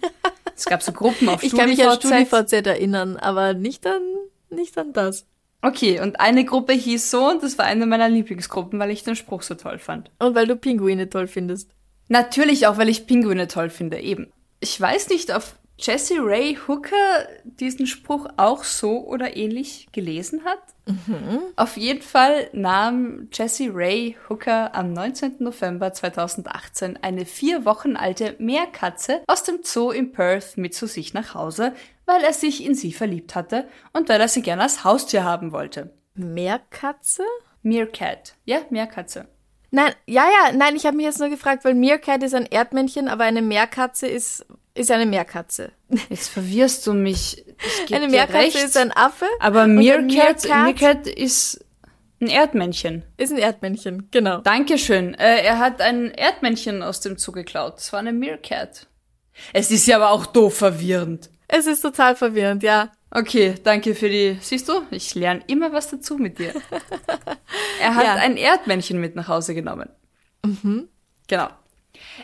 Es 0.55 0.65
gab 0.65 0.81
so 0.83 0.91
Gruppen 0.93 1.27
auf 1.29 1.43
Ich 1.43 1.53
kann 1.55 1.67
mich 1.69 1.83
an 1.83 1.97
StudiVZ. 1.99 2.29
StudiVZ 2.29 2.67
erinnern, 2.67 3.17
aber 3.17 3.53
nicht 3.53 3.85
an, 3.85 4.01
nicht 4.49 4.77
an 4.77 4.93
das. 4.93 5.25
Okay, 5.63 6.01
und 6.01 6.19
eine 6.19 6.43
Gruppe 6.43 6.73
hieß 6.73 7.09
so 7.09 7.29
und 7.29 7.41
das 7.41 7.57
war 7.57 7.65
eine 7.65 7.85
meiner 7.85 8.09
Lieblingsgruppen, 8.09 8.77
weil 8.79 8.91
ich 8.91 9.03
den 9.03 9.15
Spruch 9.15 9.43
so 9.43 9.55
toll 9.55 9.79
fand. 9.79 10.11
Und 10.19 10.35
weil 10.35 10.45
du 10.45 10.57
Pinguine 10.57 11.09
toll 11.09 11.27
findest. 11.27 11.71
Natürlich 12.09 12.67
auch, 12.67 12.77
weil 12.77 12.89
ich 12.89 13.07
Pinguine 13.07 13.47
toll 13.47 13.69
finde, 13.69 13.99
eben. 14.01 14.31
Ich 14.59 14.79
weiß 14.79 15.07
nicht, 15.09 15.33
ob 15.33 15.43
Jessie 15.79 16.19
Ray 16.19 16.57
Hooker 16.67 17.27
diesen 17.43 17.87
Spruch 17.87 18.27
auch 18.37 18.63
so 18.63 19.05
oder 19.05 19.35
ähnlich 19.35 19.87
gelesen 19.91 20.43
hat. 20.45 20.59
Auf 21.55 21.77
jeden 21.77 22.01
Fall 22.01 22.49
nahm 22.53 23.29
Jessie 23.31 23.69
Ray 23.73 24.17
Hooker 24.29 24.75
am 24.75 24.93
19. 24.93 25.37
November 25.39 25.93
2018 25.93 26.99
eine 27.01 27.25
vier 27.25 27.65
Wochen 27.65 27.95
alte 27.95 28.35
Meerkatze 28.37 29.21
aus 29.27 29.43
dem 29.43 29.59
Zoo 29.63 29.91
in 29.91 30.11
Perth 30.11 30.57
mit 30.57 30.75
zu 30.75 30.87
sich 30.87 31.13
nach 31.13 31.33
Hause, 31.33 31.73
weil 32.05 32.23
er 32.23 32.33
sich 32.33 32.63
in 32.63 32.75
sie 32.75 32.93
verliebt 32.93 33.35
hatte 33.35 33.67
und 33.93 34.09
weil 34.09 34.19
er 34.21 34.27
sie 34.27 34.41
gerne 34.41 34.63
als 34.63 34.83
Haustier 34.83 35.23
haben 35.23 35.51
wollte. 35.51 35.93
Meerkatze? 36.15 37.23
Meerkat. 37.61 38.35
Ja, 38.45 38.59
Meerkatze. 38.69 39.27
Nein, 39.71 39.93
ja, 40.05 40.25
ja, 40.25 40.51
nein, 40.55 40.75
ich 40.75 40.85
habe 40.85 40.97
mich 40.97 41.05
jetzt 41.05 41.19
nur 41.19 41.29
gefragt, 41.29 41.65
weil 41.65 41.73
Meerkat 41.73 42.21
ist 42.21 42.35
ein 42.35 42.45
Erdmännchen, 42.45 43.07
aber 43.07 43.23
eine 43.23 43.41
Meerkatze 43.41 44.05
ist, 44.05 44.45
ist 44.75 44.91
eine 44.91 45.07
Meerkatze. 45.07 45.71
Jetzt 46.09 46.29
verwirrst 46.29 46.85
du 46.85 46.93
mich. 46.93 47.43
Eine 47.91 48.07
Meerkatze 48.07 48.37
recht. 48.37 48.55
ist 48.63 48.77
ein 48.77 48.91
Affe, 48.95 49.25
Aber 49.39 49.65
Meerkat, 49.65 50.43
Meerkat? 50.43 50.63
Meerkat 50.65 51.07
ist 51.07 51.65
ein 52.21 52.27
Erdmännchen. 52.27 53.03
ist 53.17 53.31
ein 53.31 53.39
Erdmännchen, 53.39 54.09
genau. 54.11 54.41
Dankeschön. 54.41 55.15
Äh, 55.15 55.41
er 55.43 55.57
hat 55.57 55.81
ein 55.81 56.11
Erdmännchen 56.11 56.83
aus 56.83 57.01
dem 57.01 57.17
Zoo 57.17 57.31
geklaut. 57.31 57.79
Es 57.79 57.91
war 57.91 57.99
eine 57.99 58.13
Meerkat. 58.13 58.87
Es 59.53 59.71
ist 59.71 59.87
ja 59.87 59.95
aber 59.95 60.11
auch 60.11 60.27
doof 60.27 60.55
verwirrend. 60.57 61.31
Es 61.47 61.67
ist 61.67 61.81
total 61.81 62.15
verwirrend, 62.15 62.63
ja. 62.63 62.91
Okay, 63.11 63.55
danke 63.63 63.93
für 63.93 64.09
die. 64.09 64.37
Siehst 64.41 64.67
du, 64.69 64.81
ich 64.89 65.13
lerne 65.13 65.41
immer 65.47 65.71
was 65.71 65.89
dazu 65.89 66.17
mit 66.17 66.39
dir. 66.39 66.53
er 67.81 67.95
hat 67.95 68.03
Ja. 68.05 68.15
ein 68.15 68.37
Erdmännchen 68.37 68.99
mit 68.99 69.15
nach 69.15 69.27
Hause 69.27 69.53
genommen. 69.53 69.89
Genau. 71.27 71.47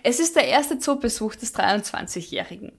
Es 0.04 0.20
ist 0.20 0.36
der 0.36 0.48
erste 0.48 0.80
Zoobesuch 0.80 1.36
des 1.36 1.54
23-Jährigen. 1.56 2.72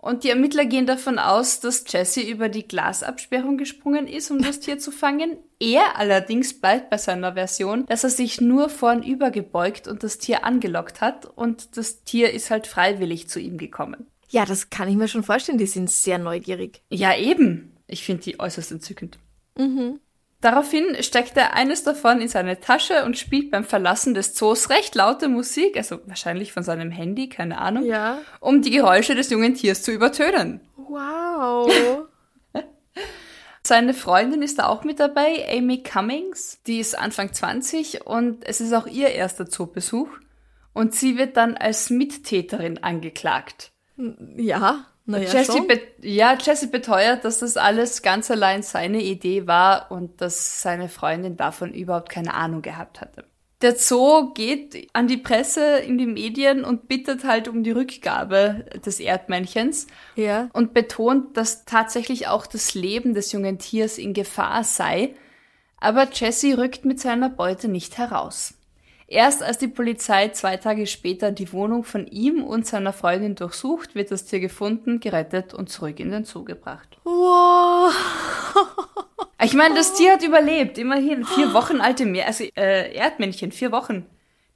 Und 0.00 0.22
die 0.22 0.30
Ermittler 0.30 0.64
gehen 0.64 0.86
davon 0.86 1.18
aus, 1.18 1.58
dass 1.58 1.84
Jesse 1.88 2.20
über 2.20 2.48
die 2.48 2.68
Glasabsperrung 2.68 3.58
gesprungen 3.58 4.06
ist, 4.06 4.30
um 4.30 4.40
das 4.40 4.60
Tier 4.60 4.78
zu 4.78 4.92
fangen. 4.92 5.36
Er 5.58 5.96
allerdings 5.96 6.60
bleibt 6.60 6.88
bei 6.88 6.98
seiner 6.98 7.32
Version, 7.34 7.84
dass 7.86 8.04
er 8.04 8.10
sich 8.10 8.40
nur 8.40 8.68
vornüber 8.68 9.32
gebeugt 9.32 9.88
und 9.88 10.04
das 10.04 10.18
Tier 10.18 10.44
angelockt 10.44 11.00
hat 11.00 11.26
und 11.26 11.76
das 11.76 12.04
Tier 12.04 12.32
ist 12.32 12.52
halt 12.52 12.68
freiwillig 12.68 13.28
zu 13.28 13.40
ihm 13.40 13.58
gekommen. 13.58 14.06
Ja, 14.28 14.44
das 14.44 14.70
kann 14.70 14.88
ich 14.88 14.96
mir 14.96 15.08
schon 15.08 15.22
vorstellen, 15.22 15.58
die 15.58 15.66
sind 15.66 15.90
sehr 15.90 16.18
neugierig. 16.18 16.82
Ja, 16.90 17.16
eben. 17.16 17.76
Ich 17.86 18.04
finde 18.04 18.22
die 18.24 18.38
äußerst 18.40 18.72
entzückend. 18.72 19.18
Daraufhin 20.40 21.02
steckt 21.02 21.36
er 21.36 21.54
eines 21.54 21.82
davon 21.82 22.20
in 22.20 22.28
seine 22.28 22.60
Tasche 22.60 23.04
und 23.04 23.18
spielt 23.18 23.50
beim 23.50 23.64
Verlassen 23.64 24.14
des 24.14 24.34
Zoos 24.34 24.70
recht 24.70 24.94
laute 24.94 25.28
Musik, 25.28 25.76
also 25.76 25.98
wahrscheinlich 26.06 26.52
von 26.52 26.62
seinem 26.62 26.90
Handy, 26.92 27.28
keine 27.28 27.58
Ahnung, 27.58 27.84
Ja. 27.84 28.18
um 28.40 28.62
die 28.62 28.70
Geräusche 28.70 29.14
des 29.16 29.30
jungen 29.30 29.54
Tiers 29.54 29.82
zu 29.82 29.90
übertönen. 29.90 30.60
Wow. 30.76 31.72
Seine 33.62 33.92
Freundin 33.94 34.40
ist 34.42 34.58
da 34.58 34.66
auch 34.68 34.84
mit 34.84 34.98
dabei, 35.00 35.46
Amy 35.52 35.82
Cummings. 35.82 36.62
Die 36.66 36.78
ist 36.78 36.96
Anfang 36.96 37.32
20 37.32 38.06
und 38.06 38.46
es 38.46 38.60
ist 38.60 38.72
auch 38.72 38.86
ihr 38.86 39.08
erster 39.10 39.48
Zoobesuch. 39.50 40.08
und 40.72 40.94
sie 40.94 41.18
wird 41.18 41.36
dann 41.36 41.56
als 41.56 41.90
Mittäterin 41.90 42.78
angeklagt. 42.84 43.72
Ja, 44.36 44.84
naja, 45.06 45.44
schon. 45.44 45.66
be 45.66 45.80
ja, 46.02 46.36
Jessie 46.40 46.66
beteuert, 46.66 47.24
dass 47.24 47.38
das 47.38 47.56
alles 47.56 48.02
ganz 48.02 48.30
allein 48.30 48.62
seine 48.62 49.02
Idee 49.02 49.46
war 49.46 49.90
und 49.90 50.20
dass 50.20 50.60
seine 50.62 50.88
Freundin 50.88 51.36
davon 51.36 51.72
überhaupt 51.72 52.10
keine 52.10 52.34
Ahnung 52.34 52.62
gehabt 52.62 53.00
hatte. 53.00 53.24
Der 53.60 53.74
Zoo 53.74 54.32
geht 54.34 54.88
an 54.92 55.08
die 55.08 55.16
Presse, 55.16 55.78
in 55.78 55.98
die 55.98 56.06
Medien 56.06 56.62
und 56.62 56.86
bittet 56.86 57.24
halt 57.24 57.48
um 57.48 57.64
die 57.64 57.72
Rückgabe 57.72 58.66
des 58.86 59.00
Erdmännchens 59.00 59.88
Ja. 60.14 60.48
und 60.52 60.74
betont, 60.74 61.36
dass 61.36 61.64
tatsächlich 61.64 62.28
auch 62.28 62.46
das 62.46 62.74
Leben 62.74 63.14
des 63.14 63.32
jungen 63.32 63.58
Tiers 63.58 63.98
in 63.98 64.14
Gefahr 64.14 64.62
sei. 64.62 65.14
Aber 65.80 66.06
Jesse 66.12 66.56
rückt 66.56 66.84
mit 66.84 67.00
seiner 67.00 67.30
Beute 67.30 67.66
nicht 67.66 67.98
heraus. 67.98 68.54
Erst 69.10 69.42
als 69.42 69.56
die 69.56 69.68
Polizei 69.68 70.28
zwei 70.28 70.58
Tage 70.58 70.86
später 70.86 71.30
die 71.32 71.50
Wohnung 71.54 71.82
von 71.82 72.06
ihm 72.06 72.44
und 72.44 72.66
seiner 72.66 72.92
Freundin 72.92 73.34
durchsucht, 73.34 73.94
wird 73.94 74.10
das 74.10 74.26
Tier 74.26 74.38
gefunden, 74.38 75.00
gerettet 75.00 75.54
und 75.54 75.70
zurück 75.70 75.98
in 75.98 76.10
den 76.10 76.24
Zoo 76.24 76.44
gebracht. 76.44 76.98
Wow. 77.04 77.90
Ich 79.42 79.54
meine, 79.54 79.74
das 79.76 79.94
Tier 79.94 80.12
hat 80.12 80.22
überlebt, 80.22 80.76
immerhin. 80.78 81.24
Vier 81.24 81.52
Wochen 81.54 81.80
alte 81.80 82.04
Meer, 82.04 82.26
also 82.26 82.44
äh, 82.56 82.94
Erdmännchen, 82.94 83.50
vier 83.52 83.72
Wochen. 83.72 84.04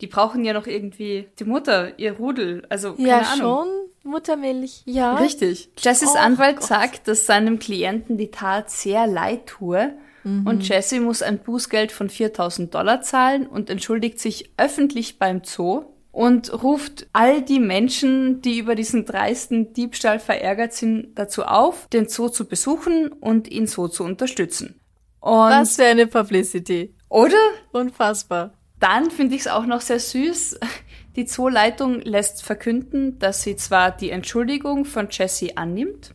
Die 0.03 0.07
brauchen 0.07 0.45
ja 0.45 0.53
noch 0.53 0.67
irgendwie 0.67 1.29
die 1.39 1.45
Mutter, 1.45 1.99
ihr 1.99 2.13
Rudel, 2.19 2.67
also 2.69 2.95
keine 2.95 3.09
Ja, 3.09 3.19
Ahnung. 3.21 3.39
schon. 3.39 3.69
Muttermilch. 4.13 4.83
Ja. 4.85 5.15
Richtig. 5.15 5.71
Jessys 5.79 6.11
Oh 6.15 6.19
Anwalt 6.19 6.57
Gott. 6.57 6.67
sagt, 6.67 7.09
dass 7.09 7.25
seinem 7.25 7.59
Klienten 7.61 8.19
die 8.19 8.33
Tat 8.33 8.69
sehr 8.71 9.07
leid 9.07 9.47
tue 9.47 9.93
Mhm. 10.25 10.47
und 10.47 10.69
Jesse 10.69 11.01
muss 11.01 11.23
ein 11.23 11.39
Bußgeld 11.39 11.93
von 11.93 12.09
4000 12.09 12.75
Dollar 12.75 13.03
zahlen 13.03 13.47
und 13.47 13.71
entschuldigt 13.71 14.21
sich 14.21 14.53
öffentlich 14.57 15.19
beim 15.19 15.43
Zoo 15.45 15.85
und 16.11 16.63
ruft 16.63 17.07
all 17.13 17.43
die 17.43 17.59
Menschen, 17.61 18.43
die 18.43 18.59
über 18.59 18.75
diesen 18.75 19.05
dreisten 19.07 19.73
Diebstahl 19.73 20.19
verärgert 20.19 20.75
sind, 20.75 21.19
dazu 21.19 21.45
auf, 21.45 21.89
den 21.89 22.09
Zoo 22.09 22.29
zu 22.29 22.47
besuchen 22.47 23.09
und 23.09 23.51
ihn 23.51 23.67
so 23.67 23.89
zu 23.89 24.05
unterstützen. 24.05 24.79
Und 25.21 25.31
Was 25.51 25.77
für 25.77 25.85
eine 25.87 26.07
Publicity. 26.07 26.95
oder 27.09 27.37
Unfassbar. 27.73 28.53
dann 28.79 29.11
finde 29.11 29.35
ich 29.37 29.43
es 29.43 29.49
auch 29.49 29.65
noch 29.67 29.81
sehr 29.81 30.01
süß. 30.01 30.59
Die 31.17 31.27
Zooleitung 31.27 32.01
lässt 32.01 32.43
verkünden, 32.43 33.19
dass 33.19 33.43
sie 33.43 33.57
zwar 33.57 33.91
die 33.91 34.11
Entschuldigung 34.11 34.85
von 34.85 35.09
Jesse 35.11 35.57
annimmt, 35.57 36.15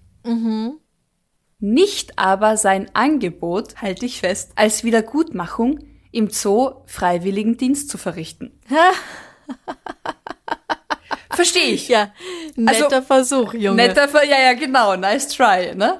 nicht 1.59 2.17
aber 2.19 2.57
sein 2.57 2.89
Angebot, 2.93 3.81
halte 3.81 4.05
ich 4.05 4.19
fest, 4.19 4.51
als 4.55 4.83
Wiedergutmachung 4.83 5.79
im 6.11 6.29
Zoo 6.29 6.83
freiwilligen 6.85 7.57
Dienst 7.57 7.89
zu 7.89 7.97
verrichten. 7.97 8.59
Verstehe 11.31 11.71
ich. 11.71 11.87
Ja, 11.87 12.11
netter 12.55 13.03
Versuch, 13.03 13.53
Junge. 13.53 13.83
Also 13.83 13.93
Netter, 13.93 14.07
Ver 14.07 14.23
ja, 14.23 14.39
ja, 14.41 14.53
genau, 14.53 14.95
nice 14.95 15.27
try, 15.29 15.75
ne? 15.75 15.99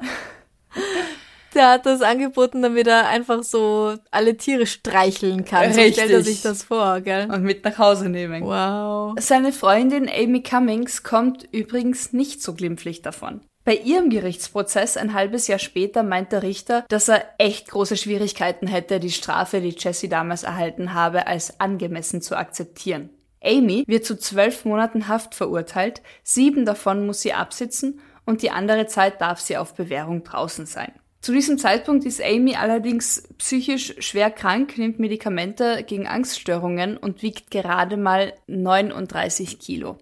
Der 1.53 1.71
hat 1.71 1.85
das 1.85 2.01
angeboten, 2.01 2.61
damit 2.61 2.87
er 2.87 3.07
einfach 3.07 3.43
so 3.43 3.95
alle 4.11 4.37
Tiere 4.37 4.65
streicheln 4.65 5.45
kann. 5.45 5.73
So 5.73 5.79
stellt 5.79 5.97
er 5.97 6.19
Richtig. 6.19 6.25
sich 6.25 6.41
das 6.41 6.63
vor, 6.63 7.01
gell? 7.01 7.29
Und 7.31 7.43
mit 7.43 7.63
nach 7.63 7.77
Hause 7.77 8.09
nehmen. 8.09 8.43
Wow. 8.43 9.15
Seine 9.19 9.51
Freundin 9.51 10.09
Amy 10.09 10.43
Cummings 10.43 11.03
kommt 11.03 11.47
übrigens 11.51 12.13
nicht 12.13 12.41
so 12.41 12.53
glimpflich 12.53 13.01
davon. 13.01 13.41
Bei 13.67 13.75
ihrem 13.75 14.09
Gerichtsprozess 14.09 14.95
ein 14.95 15.13
halbes 15.13 15.47
Jahr 15.47 15.59
später 15.59 16.01
meint 16.01 16.31
der 16.31 16.41
Richter, 16.41 16.85
dass 16.87 17.09
er 17.09 17.25
echt 17.37 17.67
große 17.67 17.97
Schwierigkeiten 17.97 18.65
hätte, 18.65 19.01
die 19.01 19.11
Strafe, 19.11 19.59
die 19.59 19.75
Jesse 19.77 20.07
damals 20.07 20.43
erhalten 20.43 20.93
habe, 20.93 21.27
als 21.27 21.59
angemessen 21.59 22.21
zu 22.21 22.37
akzeptieren. 22.37 23.09
Amy 23.43 23.83
wird 23.85 24.05
zu 24.05 24.17
zwölf 24.17 24.63
Monaten 24.63 25.09
Haft 25.09 25.35
verurteilt, 25.35 26.01
sieben 26.23 26.63
davon 26.63 27.05
muss 27.05 27.19
sie 27.19 27.33
absitzen 27.33 27.99
und 28.25 28.41
die 28.41 28.51
andere 28.51 28.87
Zeit 28.87 29.19
darf 29.19 29.41
sie 29.41 29.57
auf 29.57 29.73
Bewährung 29.73 30.23
draußen 30.23 30.65
sein. 30.65 30.93
Zu 31.19 31.33
diesem 31.33 31.57
Zeitpunkt 31.57 32.05
ist 32.05 32.23
Amy 32.23 32.55
allerdings 32.55 33.27
psychisch 33.37 33.95
schwer 33.99 34.31
krank, 34.31 34.77
nimmt 34.77 34.97
Medikamente 34.97 35.83
gegen 35.85 36.07
Angststörungen 36.07 36.95
und 36.95 37.21
wiegt 37.21 37.51
gerade 37.51 37.97
mal 37.97 38.31
39 38.47 39.59
Kilo. 39.59 39.97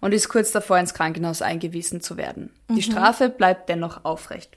Und 0.00 0.12
ist 0.12 0.28
kurz 0.28 0.52
davor, 0.52 0.78
ins 0.78 0.94
Krankenhaus 0.94 1.42
eingewiesen 1.42 2.00
zu 2.00 2.16
werden. 2.16 2.50
Die 2.68 2.82
Strafe 2.82 3.28
bleibt 3.28 3.68
dennoch 3.68 4.04
aufrecht. 4.04 4.56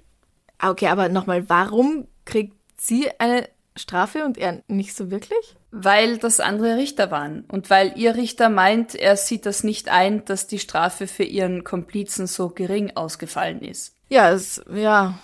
Okay, 0.61 0.87
aber 0.87 1.09
nochmal, 1.09 1.49
warum 1.49 2.07
kriegt 2.25 2.55
sie 2.77 3.09
eine 3.19 3.47
Strafe 3.75 4.25
und 4.25 4.37
er 4.37 4.61
nicht 4.67 4.95
so 4.95 5.09
wirklich? 5.11 5.55
Weil 5.71 6.17
das 6.17 6.39
andere 6.39 6.75
Richter 6.75 7.09
waren. 7.11 7.45
Und 7.47 7.69
weil 7.69 7.93
ihr 7.95 8.15
Richter 8.15 8.49
meint, 8.49 8.93
er 8.93 9.15
sieht 9.15 9.45
das 9.45 9.63
nicht 9.63 9.89
ein, 9.89 10.25
dass 10.25 10.47
die 10.47 10.59
Strafe 10.59 11.07
für 11.07 11.23
ihren 11.23 11.63
Komplizen 11.63 12.27
so 12.27 12.49
gering 12.49 12.95
ausgefallen 12.95 13.61
ist. 13.61 13.95
Ja, 14.09 14.31
es, 14.31 14.61
ja, 14.73 15.17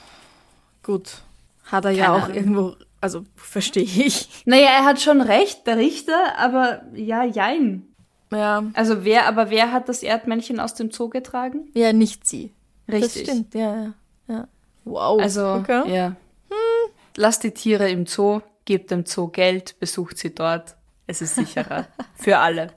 gut. 0.84 1.22
Hat 1.66 1.84
er 1.86 1.92
ja 1.92 2.06
Keine 2.06 2.16
auch 2.16 2.24
Ahnung. 2.24 2.38
irgendwo, 2.38 2.76
also 3.02 3.26
verstehe 3.36 3.84
ich. 3.84 4.30
Naja, 4.46 4.70
er 4.70 4.86
hat 4.86 5.02
schon 5.02 5.20
recht, 5.20 5.68
der 5.68 5.78
Richter, 5.78 6.38
aber 6.38 6.84
ja, 6.94 7.26
jein. 7.26 7.84
Ja, 8.32 8.64
Also 8.74 9.04
wer, 9.04 9.28
aber 9.28 9.50
wer 9.50 9.72
hat 9.72 9.90
das 9.90 10.04
Erdmännchen 10.04 10.60
aus 10.60 10.74
dem 10.74 10.92
Zoo 10.92 11.10
getragen? 11.10 11.70
ja, 11.74 11.94
nicht 11.94 12.28
sie. 12.28 12.54
Richtig. 12.92 13.26
Das 13.26 13.34
stimmt, 13.34 13.54
ja, 13.54 13.76
ja. 13.76 13.94
ja. 14.28 14.48
Wow. 14.86 15.22
Also, 15.22 15.46
okay. 15.54 15.94
ja. 15.94 16.08
Hm. 16.50 16.92
Lasst 17.16 17.44
die 17.44 17.52
Tiere 17.52 17.90
im 17.90 18.06
Zoo, 18.06 18.42
gebt 18.66 18.92
dem 18.92 19.06
Zoo 19.06 19.28
Geld, 19.28 19.80
besucht 19.80 20.18
sie 20.18 20.34
dort. 20.34 20.76
Es 21.08 21.22
ist 21.22 21.36
sicherer. 21.36 21.88
Für 22.16 22.40
alle. 22.40 22.74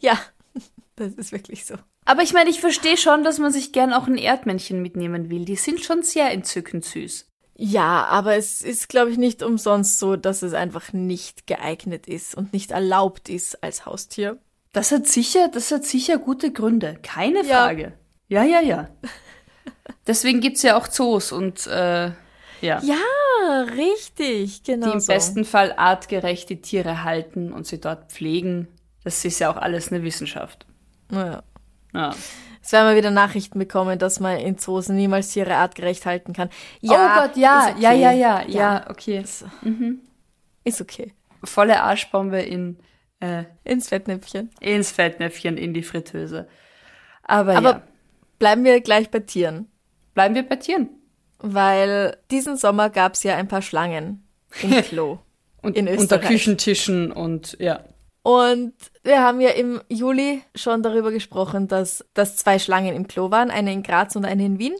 ja, 0.00 0.18
das 0.96 1.14
ist 1.14 1.32
wirklich 1.32 1.64
so. 1.64 1.74
Aber 2.04 2.22
ich 2.22 2.34
meine, 2.34 2.50
ich 2.50 2.60
verstehe 2.60 2.96
schon, 2.96 3.24
dass 3.24 3.38
man 3.38 3.50
sich 3.50 3.72
gern 3.72 3.92
auch 3.92 4.06
ein 4.06 4.18
Erdmännchen 4.18 4.82
mitnehmen 4.82 5.30
will. 5.30 5.44
Die 5.46 5.56
sind 5.56 5.80
schon 5.80 6.02
sehr 6.02 6.30
entzückend 6.30 6.84
süß. 6.84 7.26
Ja, 7.56 8.04
aber 8.06 8.36
es 8.36 8.62
ist, 8.62 8.88
glaube 8.88 9.10
ich, 9.10 9.16
nicht 9.16 9.42
umsonst 9.42 9.98
so, 9.98 10.16
dass 10.16 10.42
es 10.42 10.54
einfach 10.54 10.92
nicht 10.92 11.46
geeignet 11.46 12.06
ist 12.06 12.34
und 12.34 12.52
nicht 12.52 12.72
erlaubt 12.72 13.28
ist 13.28 13.62
als 13.62 13.86
Haustier. 13.86 14.38
Das 14.74 14.90
hat 14.90 15.06
sicher, 15.06 15.48
das 15.48 15.70
hat 15.70 15.84
sicher 15.84 16.18
gute 16.18 16.52
Gründe. 16.52 16.98
Keine 17.02 17.44
Ja. 17.46 17.64
Frage. 17.64 17.92
Ja, 18.28 18.42
ja, 18.42 18.60
ja. 18.60 18.88
Deswegen 20.06 20.40
gibt's 20.40 20.62
ja 20.62 20.76
auch 20.76 20.88
Zoos 20.88 21.30
und 21.30 21.66
äh, 21.68 22.10
ja. 22.60 22.80
Ja, 22.82 23.62
richtig, 23.76 24.64
genau. 24.64 24.88
die 24.88 24.92
im 24.94 25.00
so. 25.00 25.12
besten 25.12 25.44
Fall 25.44 25.74
artgerecht 25.76 26.50
die 26.50 26.60
Tiere 26.60 27.04
halten 27.04 27.52
und 27.52 27.66
sie 27.66 27.80
dort 27.80 28.10
pflegen. 28.10 28.66
Das 29.04 29.24
ist 29.24 29.38
ja 29.38 29.50
auch 29.50 29.56
alles 29.56 29.92
eine 29.92 30.02
Wissenschaft. 30.02 30.66
Ja. 31.12 31.44
Ja. 31.92 32.14
Es 32.60 32.72
werden 32.72 32.88
wir 32.88 32.96
wieder 32.96 33.12
Nachrichten 33.12 33.60
bekommen, 33.60 33.98
dass 34.00 34.18
man 34.18 34.38
in 34.38 34.58
Zoos 34.58 34.88
niemals 34.88 35.28
Tiere 35.28 35.54
artgerecht 35.54 36.04
halten 36.04 36.32
kann. 36.32 36.48
Ja, 36.80 37.18
oh 37.18 37.20
Gott, 37.20 37.36
ja, 37.36 37.68
okay. 37.70 37.80
ja, 37.80 37.92
ja, 37.92 38.10
ja, 38.10 38.42
ja, 38.48 38.90
okay. 38.90 39.20
Ist, 39.20 39.44
ist 40.64 40.80
okay. 40.80 41.12
Volle 41.44 41.80
Arschbombe 41.80 42.40
in, 42.40 42.78
äh, 43.24 43.44
Ins 43.64 43.88
Fettnäpfchen. 43.88 44.50
ins 44.60 44.90
Fettnäpfchen, 44.90 45.56
in 45.56 45.74
die 45.74 45.82
Fritteuse. 45.82 46.46
Aber, 47.22 47.56
Aber 47.56 47.70
ja, 47.70 47.82
bleiben 48.38 48.64
wir 48.64 48.80
gleich 48.80 49.10
bei 49.10 49.20
Tieren. 49.20 49.68
bleiben 50.14 50.34
wir 50.34 50.42
bei 50.48 50.56
Tieren. 50.56 50.88
Weil 51.38 52.16
diesen 52.30 52.56
Sommer 52.56 52.90
gab 52.90 53.14
es 53.14 53.22
ja 53.22 53.36
ein 53.36 53.48
paar 53.48 53.62
Schlangen 53.62 54.26
im 54.62 54.70
Klo. 54.82 55.18
Und 55.62 55.76
In 55.76 55.88
unter 55.88 56.02
Österreich. 56.02 56.28
Küchentischen 56.28 57.10
und 57.12 57.56
ja. 57.58 57.84
Und 58.22 58.72
wir 59.02 59.20
haben 59.22 59.40
ja 59.40 59.50
im 59.50 59.80
Juli 59.88 60.42
schon 60.54 60.82
darüber 60.82 61.10
gesprochen, 61.10 61.68
dass, 61.68 62.04
dass 62.14 62.36
zwei 62.36 62.58
Schlangen 62.58 62.94
im 62.94 63.06
Klo 63.06 63.30
waren, 63.30 63.50
eine 63.50 63.72
in 63.72 63.82
Graz 63.82 64.16
und 64.16 64.24
eine 64.24 64.44
in 64.44 64.58
Wien. 64.58 64.74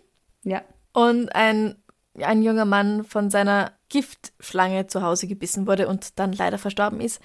Ja. 0.44 0.62
Und 0.92 1.34
ein, 1.34 1.76
ein 2.20 2.42
junger 2.42 2.64
Mann 2.64 3.04
von 3.04 3.30
seiner 3.30 3.72
Giftschlange 3.90 4.86
zu 4.86 5.02
Hause 5.02 5.26
gebissen 5.26 5.66
wurde 5.66 5.88
und 5.88 6.18
dann 6.18 6.32
leider 6.32 6.56
verstorben 6.58 7.00
ist. 7.00 7.20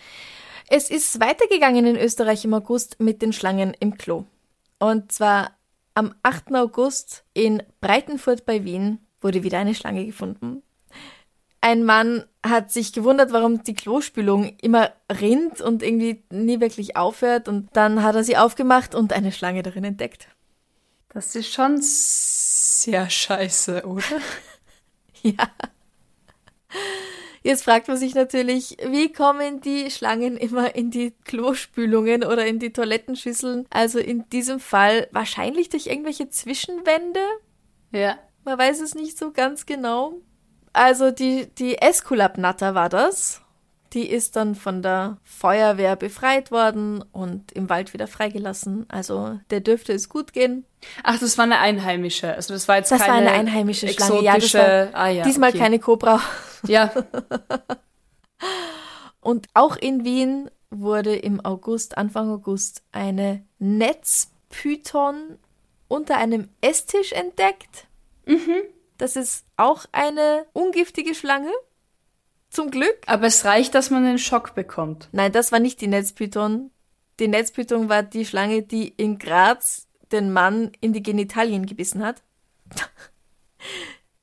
Es 0.72 0.92
ist 0.92 1.20
weitergegangen 1.20 1.88
in 1.88 1.96
Österreich 1.96 2.46
im 2.46 2.54
August 2.54 3.00
mit 3.00 3.24
den 3.24 3.34
Schlangen 3.34 3.76
im 3.80 3.98
Klo. 3.98 4.26
Und 4.78 5.12
zwar 5.12 5.58
am 5.96 6.14
8. 6.22 6.54
August 6.54 7.24
in 7.34 7.64
Breitenfurt 7.82 8.46
bei 8.46 8.64
Wien 8.64 9.00
wurde 9.20 9.42
wieder 9.42 9.58
eine 9.58 9.74
Schlange 9.74 10.06
gefunden. 10.06 10.62
Ein 11.60 11.84
Mann 11.84 12.24
hat 12.46 12.72
sich 12.72 12.94
gewundert, 12.94 13.34
warum 13.34 13.64
die 13.64 13.74
Klospülung 13.74 14.56
immer 14.62 14.92
rinnt 15.12 15.60
und 15.60 15.82
irgendwie 15.82 16.24
nie 16.30 16.60
wirklich 16.60 16.96
aufhört. 16.96 17.48
Und 17.48 17.70
dann 17.74 18.04
hat 18.04 18.14
er 18.14 18.24
sie 18.24 18.38
aufgemacht 18.38 18.94
und 18.94 19.12
eine 19.12 19.32
Schlange 19.32 19.64
darin 19.64 19.84
entdeckt. 19.84 20.28
Das 21.10 21.36
ist 21.36 21.52
schon 21.52 21.80
sehr 21.82 23.10
scheiße, 23.10 23.86
oder? 23.86 24.04
Ja. 25.22 25.50
Jetzt 27.42 27.64
fragt 27.64 27.88
man 27.88 27.98
sich 27.98 28.16
natürlich, 28.16 28.78
wie 28.86 29.12
kommen 29.12 29.62
die 29.62 29.90
Schlangen 29.92 30.38
immer 30.38 30.76
in 30.76 30.92
die 30.92 31.14
Klospülungen 31.26 32.24
oder 32.24 32.46
in 32.46 32.60
die 32.60 32.74
Toilettenschüsseln? 32.74 33.66
Also 33.70 34.00
in 34.00 34.28
diesem 34.30 34.60
Fall 34.60 35.08
wahrscheinlich 35.12 35.70
durch 35.70 35.88
irgendwelche 35.88 36.30
Zwischenwände. 36.30 37.22
Ja. 37.92 38.18
Man 38.44 38.58
weiß 38.58 38.82
es 38.82 38.96
nicht 38.96 39.18
so 39.18 39.32
ganz 39.32 39.66
genau. 39.66 40.14
Also 40.74 41.12
die, 41.12 41.48
die 41.58 41.82
Esculap-Natter 41.82 42.76
war 42.76 42.90
das. 42.90 43.42
Die 43.94 44.08
ist 44.08 44.36
dann 44.36 44.54
von 44.54 44.84
der 44.84 45.18
Feuerwehr 45.24 45.96
befreit 45.96 46.52
worden 46.52 47.04
und 47.12 47.52
im 47.54 47.70
Wald 47.70 47.94
wieder 47.94 48.06
freigelassen. 48.06 48.86
Also 48.88 49.40
der 49.50 49.62
dürfte 49.62 49.94
es 49.94 50.10
gut 50.10 50.32
gehen. 50.32 50.66
Ach, 51.04 51.18
das 51.18 51.40
war 51.40 51.46
eine 51.46 51.58
einheimische. 51.58 52.34
Also 52.36 52.54
das 52.54 52.68
war 52.68 52.78
jetzt 52.78 52.92
Das 52.92 53.02
keine 53.02 53.14
war 53.14 53.18
eine 53.20 53.32
einheimische 53.32 53.88
Schlange. 53.88 54.22
Ja, 54.22 54.34
war 54.54 54.90
ah, 54.94 55.10
ja, 55.10 55.24
diesmal 55.24 55.50
okay. 55.50 55.58
keine 55.58 55.80
Kobra. 55.80 56.22
Ja, 56.68 56.92
Und 59.22 59.48
auch 59.54 59.76
in 59.76 60.06
Wien 60.06 60.50
wurde 60.70 61.16
im 61.16 61.44
August, 61.44 61.98
Anfang 61.98 62.30
August, 62.30 62.84
eine 62.92 63.46
Netzpython 63.60 65.38
unter 65.88 66.18
einem 66.18 66.50
Esstisch 66.62 67.12
entdeckt. 67.12 67.88
Das 68.98 69.16
ist 69.16 69.46
auch 69.58 69.86
eine 69.92 70.46
ungiftige 70.54 71.16
Schlange. 71.16 71.52
Zum 72.50 72.72
Glück. 72.72 72.98
aber 73.06 73.28
es 73.28 73.46
reicht, 73.46 73.76
dass 73.76 73.92
man 73.92 74.06
einen 74.06 74.18
Schock 74.18 74.56
bekommt. 74.56 75.08
Nein, 75.12 75.32
das 75.32 75.52
war 75.52 75.60
nicht 75.60 75.82
die 75.82 75.88
Netzpython. 75.88 76.72
Die 77.20 77.28
Netzpython 77.28 77.90
war 77.90 78.02
die 78.02 78.26
Schlange, 78.26 78.64
die 78.64 78.88
in 78.88 79.20
Graz 79.20 79.88
den 80.12 80.34
Mann 80.34 80.72
in 80.82 80.94
die 80.94 81.04
Genitalien 81.04 81.66
gebissen 81.66 82.04
hat. 82.04 82.22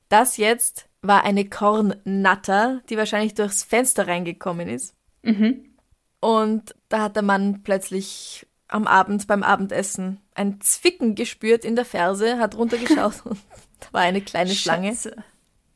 Das 0.09 0.37
jetzt 0.37 0.86
war 1.01 1.23
eine 1.23 1.47
Kornnatter, 1.47 2.81
die 2.89 2.97
wahrscheinlich 2.97 3.33
durchs 3.33 3.63
Fenster 3.63 4.07
reingekommen 4.07 4.67
ist. 4.67 4.95
Und 6.19 6.75
da 6.89 7.03
hat 7.03 7.15
der 7.15 7.23
Mann 7.23 7.61
plötzlich 7.63 8.47
am 8.67 8.87
Abend 8.87 9.27
beim 9.27 9.43
Abendessen 9.43 10.19
ein 10.35 10.59
Zwicken 10.61 11.15
gespürt 11.15 11.63
in 11.63 11.75
der 11.75 11.85
Ferse, 11.85 12.37
hat 12.37 12.55
runtergeschaut 12.57 13.13
und 13.25 13.39
da 13.79 13.87
war 13.91 14.01
eine 14.01 14.21
kleine 14.21 14.53
Schlange. 14.53 14.89
Scheiße. 14.89 15.15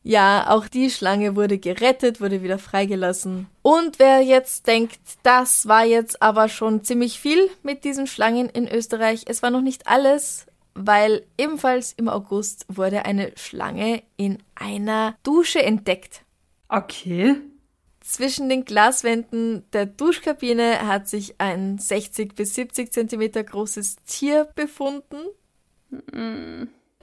Ja, 0.04 0.50
auch 0.50 0.68
die 0.68 0.90
Schlange 0.90 1.36
wurde 1.36 1.60
gerettet, 1.60 2.22
wurde 2.22 2.42
wieder 2.42 2.58
freigelassen. 2.58 3.48
Und 3.62 4.00
wer 4.00 4.22
jetzt 4.22 4.66
denkt, 4.66 5.00
das 5.22 5.68
war 5.68 5.86
jetzt 5.86 6.24
aber 6.24 6.50
schon 6.50 6.84
ziemlich 6.84 7.20
viel 7.20 7.50
mit 7.62 7.84
diesen 7.84 8.08
Schlangen 8.08 8.50
in 8.50 8.68
Österreich, 8.68 9.26
es 9.28 9.44
war 9.44 9.52
noch 9.52 9.62
nicht 9.62 9.88
alles, 9.88 10.48
weil 10.74 11.26
ebenfalls 11.38 11.94
im 11.94 12.08
August 12.08 12.66
wurde 12.68 13.06
eine 13.06 13.32
Schlange 13.36 14.04
in 14.18 14.38
einer 14.56 15.16
Dusche 15.24 15.62
entdeckt. 15.62 16.24
Okay. 16.70 17.36
Zwischen 18.00 18.50
den 18.50 18.66
Glaswänden 18.66 19.64
der 19.74 19.86
Duschkabine 19.86 20.88
hat 20.88 21.08
sich 21.08 21.36
ein 21.40 21.78
60 21.78 22.34
bis 22.36 22.56
70 22.56 22.92
Zentimeter 22.92 23.44
großes 23.44 23.98
Tier 24.08 24.46
befunden. 24.56 25.18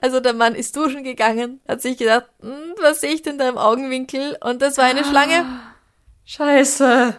Also 0.01 0.19
der 0.19 0.33
Mann 0.33 0.55
ist 0.55 0.75
duschen 0.75 1.03
gegangen, 1.03 1.61
hat 1.67 1.81
sich 1.81 1.97
gedacht, 1.97 2.25
"Hm, 2.41 2.73
was 2.81 3.01
sehe 3.01 3.13
ich 3.13 3.21
denn 3.21 3.37
da 3.37 3.47
im 3.47 3.57
Augenwinkel? 3.57 4.37
Und 4.41 4.61
das 4.61 4.77
war 4.77 4.85
eine 4.85 5.05
Schlange. 5.05 5.45
Scheiße. 6.25 7.15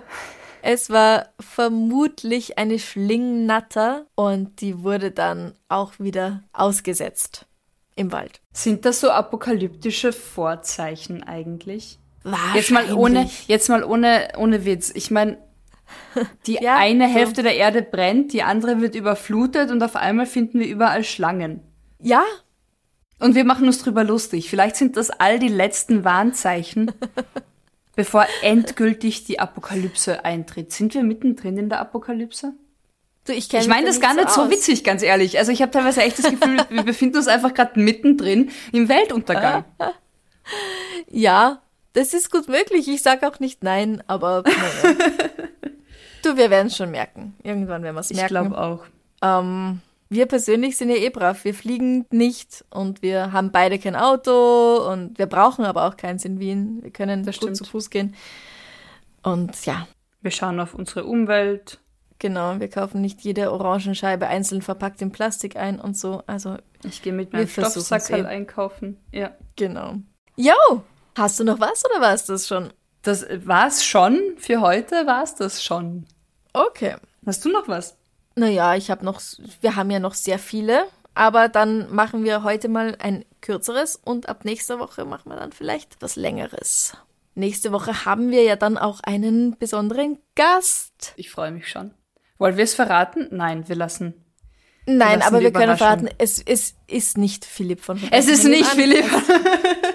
Es 0.62 0.90
war 0.90 1.29
vermutlich 1.40 2.59
eine 2.59 2.79
Schlingnatter 2.79 4.07
und 4.14 4.61
die 4.61 4.83
wurde 4.83 5.11
dann 5.11 5.55
auch 5.68 5.92
wieder 5.99 6.42
ausgesetzt 6.53 7.46
im 7.96 8.12
Wald. 8.12 8.40
Sind 8.53 8.85
das 8.85 9.01
so 9.01 9.11
apokalyptische 9.11 10.12
Vorzeichen 10.12 11.23
eigentlich? 11.23 11.99
Jetzt 12.55 12.70
mal 12.70 12.92
ohne, 12.92 13.14
Wahrscheinlich. 13.16 13.49
jetzt 13.49 13.68
mal 13.68 13.83
ohne, 13.85 14.29
ohne 14.37 14.64
Witz. 14.64 14.90
Ich 14.94 15.11
meine, 15.11 15.38
die 16.46 16.59
Ja, 16.61 16.77
eine 16.77 17.09
so. 17.09 17.14
Hälfte 17.14 17.42
der 17.42 17.57
Erde 17.57 17.83
brennt, 17.83 18.33
die 18.33 18.42
andere 18.42 18.81
wird 18.81 18.94
überflutet 18.94 19.70
und 19.70 19.83
auf 19.83 19.96
einmal 19.96 20.27
finden 20.27 20.61
wir 20.61 20.66
überall 20.68 21.05
Schlangen. 21.05 21.62
Ja, 21.99 22.23
Und 23.18 23.35
wir 23.35 23.44
machen 23.44 23.66
uns 23.66 23.83
drüber 23.83 24.05
lustig. 24.05 24.49
Vielleicht 24.49 24.77
sind 24.77 24.96
das 24.96 25.11
all 25.11 25.38
die 25.38 25.49
letzten 25.49 26.05
Warnzeichen, 26.05 26.92
bevor 28.01 28.27
endgültig 28.41 29.25
die 29.25 29.41
Apokalypse 29.41 30.25
eintritt. 30.25 30.73
Sind 30.73 30.95
wir 30.95 31.03
mittendrin 31.03 31.59
in 31.59 31.69
der 31.69 31.81
Apokalypse? 31.81 32.55
du, 33.27 33.35
ich 33.35 33.53
Ich 33.53 33.69
meine 33.69 33.89
das 33.89 34.01
gar 34.01 34.15
nicht 34.15 34.31
so 34.31 34.51
witzig, 34.51 34.85
ganz 34.85 35.03
ehrlich. 35.03 35.37
Also 35.37 35.53
ich 35.53 35.61
habe 35.61 35.71
teilweise 35.71 36.01
echt 36.01 36.19
das 36.19 36.31
Gefühl, 36.31 36.65
wir 36.71 36.83
befinden 36.83 37.19
uns 37.19 37.29
einfach 37.29 37.53
gerade 37.53 37.79
mittendrin 37.79 38.51
im 38.73 38.89
Weltuntergang. 38.89 39.65
Ja, 41.09 41.61
das 41.93 42.13
ist 42.13 42.33
gut 42.33 42.49
möglich. 42.49 42.89
Ich 42.89 43.03
sag 43.03 43.23
auch 43.23 43.39
nicht 43.39 43.63
nein, 43.63 44.03
aber 44.09 44.43
naja. 44.43 44.97
du, 46.25 46.37
wir 46.37 46.51
werden 46.51 46.69
es 46.69 46.77
schon 46.77 46.91
merken. 46.91 47.37
Irgendwann 47.45 47.85
werden 47.85 47.95
wir 47.95 48.01
es 48.01 48.11
Ich 48.11 48.17
merken. 48.17 48.31
glaube 48.31 48.59
auch. 48.59 48.85
Ähm, 49.23 49.81
wir 50.11 50.27
persönlich 50.27 50.77
sind 50.77 50.90
ja 50.90 50.96
eh 50.96 51.09
brav. 51.11 51.44
Wir 51.44 51.55
fliegen 51.55 52.05
nicht 52.11 52.64
und 52.70 53.01
wir 53.01 53.33
haben 53.33 53.53
beide 53.53 53.79
kein 53.79 53.94
Auto 53.96 54.87
und 54.90 55.18
wir 55.18 55.27
brauchen 55.27 55.64
aber 55.64 55.87
auch 55.87 55.96
keins 55.96 56.25
in 56.25 56.38
Wien. 56.40 56.83
Wir 56.83 56.90
können 56.90 57.25
Das 57.25 57.37
gut 57.37 57.42
stimmt. 57.44 57.57
zu 57.57 57.64
Fuß 57.64 57.90
gehen. 57.90 58.14
Und 59.23 59.64
ja, 59.66 59.87
Wir 60.23 60.31
schauen 60.31 60.59
auf 60.61 60.75
unsere 60.75 61.05
Umwelt. 61.05 61.79
genau, 62.18 62.59
wir 62.59 62.68
kaufen 62.68 63.01
nicht 63.01 63.20
jede 63.23 63.53
Orangenscheibe 63.53 64.27
einzeln 64.27 64.62
verpackt 64.62 65.01
in 65.03 65.12
Plastik 65.12 65.57
ein 65.57 65.81
und 65.81 65.96
so. 65.96 66.23
Also, 66.27 66.57
Ich 66.85 67.03
gehe 67.03 67.12
mit 67.12 67.33
meinem 67.33 67.49
Stoffsackerl 67.49 68.25
eh. 68.25 68.29
einkaufen. 68.29 68.99
Ja. 69.12 69.31
genau. 69.57 69.94
Jo, 70.37 70.55
hast 71.16 71.38
du 71.40 71.44
noch 71.44 71.61
was 71.61 71.85
oder 71.85 72.01
war 72.01 72.14
es 72.14 72.25
das 72.27 72.49
schon? 72.49 72.73
Das 73.03 73.27
war's 73.44 73.85
schon. 73.85 74.18
Für 74.38 74.61
heute 74.61 75.07
war's 75.07 75.35
das 75.35 75.62
schon. 75.62 76.07
Okay. 76.53 76.96
Hast 77.27 77.44
du 77.44 77.51
noch 77.51 77.68
was? 77.68 77.96
Naja, 78.40 78.74
ich 78.74 78.90
habe 78.90 79.05
noch, 79.05 79.20
wir 79.61 79.76
haben 79.76 79.90
ja 79.90 80.00
noch 80.00 80.14
sehr 80.14 80.38
viele, 80.38 80.85
aber 81.14 81.50
dann 81.50 81.94
machen 81.94 82.24
wir 82.24 82.42
heute 82.42 82.70
mal 82.70 82.96
ein 82.98 83.26
kürzeres 83.42 83.96
und 83.96 84.31
ab 84.31 84.46
nächster 84.46 84.79
Woche 84.79 85.05
machen 85.05 85.31
wir 85.31 85.37
dann 85.37 85.53
vielleicht 85.53 86.00
was 86.00 86.16
längeres. 86.16 86.96
Nächste 87.35 87.70
Woche 87.70 88.07
haben 88.07 88.31
wir 88.31 88.42
ja 88.42 88.57
dann 88.57 88.79
auch 88.79 89.00
einen 89.00 89.59
besonderen 89.59 90.18
Gast. 90.37 91.12
Ich 91.16 91.31
freue 91.31 91.50
mich 91.50 91.68
schon. 91.68 91.90
Wollen 92.38 92.57
wir 92.57 92.64
es 92.64 92.72
verraten? 92.72 93.29
Nein, 93.31 93.68
wir 93.68 93.76
lassen. 93.76 94.24
Nein, 94.87 95.18
lassen 95.18 95.35
aber 95.35 95.40
wir 95.42 95.53
können 95.53 95.76
verraten, 95.76 96.09
es, 96.16 96.42
es 96.42 96.76
ist 96.87 97.18
nicht 97.18 97.44
Philipp 97.44 97.83
von 97.83 98.00
Es 98.11 98.26
ist 98.26 98.44
Wir 98.44 98.50
nicht 98.53 98.70
an, 98.70 98.79
Philipp. 98.79 99.05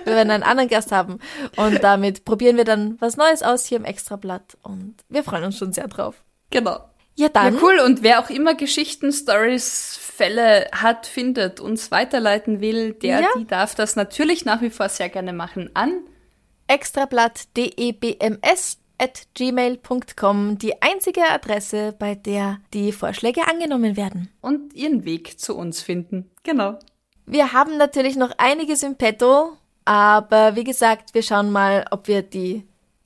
Wir 0.05 0.13
werden 0.13 0.29
einen 0.29 0.43
anderen 0.43 0.69
Gast 0.69 0.91
haben 0.91 1.17
und 1.55 1.83
damit 1.83 2.25
probieren 2.25 2.57
wir 2.57 2.63
dann 2.63 3.01
was 3.01 3.17
Neues 3.17 3.41
aus 3.41 3.65
hier 3.65 3.79
im 3.79 3.85
Extrablatt 3.85 4.55
und 4.61 4.97
wir 5.09 5.23
freuen 5.23 5.45
uns 5.45 5.57
schon 5.57 5.73
sehr 5.73 5.87
drauf. 5.87 6.23
Genau. 6.51 6.79
Ja, 7.17 7.29
dann. 7.29 7.55
Ja, 7.55 7.61
cool. 7.63 7.79
Und 7.79 8.03
wer 8.03 8.19
auch 8.19 8.29
immer 8.29 8.55
Geschichten, 8.55 9.11
Stories, 9.11 9.97
Fälle 10.01 10.67
hat, 10.73 11.05
findet, 11.07 11.59
uns 11.59 11.91
weiterleiten 11.91 12.61
will, 12.61 12.93
der, 12.93 13.21
Ja. 13.21 13.27
die 13.37 13.45
darf 13.45 13.75
das 13.75 13.95
natürlich 13.95 14.45
nach 14.45 14.61
wie 14.61 14.69
vor 14.69 14.89
sehr 14.89 15.09
gerne 15.09 15.33
machen 15.33 15.69
an. 15.73 16.01
extrablatt.debms 16.67 18.77
at 18.97 19.27
gmail.com, 19.33 20.57
die 20.57 20.81
einzige 20.81 21.21
Adresse, 21.29 21.93
bei 21.99 22.15
der 22.15 22.59
die 22.73 22.91
Vorschläge 22.93 23.41
angenommen 23.47 23.97
werden. 23.97 24.29
und 24.41 24.73
ihren 24.73 25.03
Weg 25.05 25.37
zu 25.39 25.55
uns 25.57 25.81
finden. 25.81 26.29
Genau. 26.43 26.79
Wir 27.25 27.51
haben 27.53 27.77
natürlich 27.77 28.15
noch 28.15 28.31
einiges 28.37 28.83
im 28.83 28.95
Petto, 28.95 29.57
aber 29.83 30.55
wie 30.55 30.63
gesagt, 30.63 31.13
wir 31.13 31.23
schauen 31.23 31.51
mal, 31.51 31.85
ob 31.91 32.07
wir 32.07 32.21
die 32.21 32.65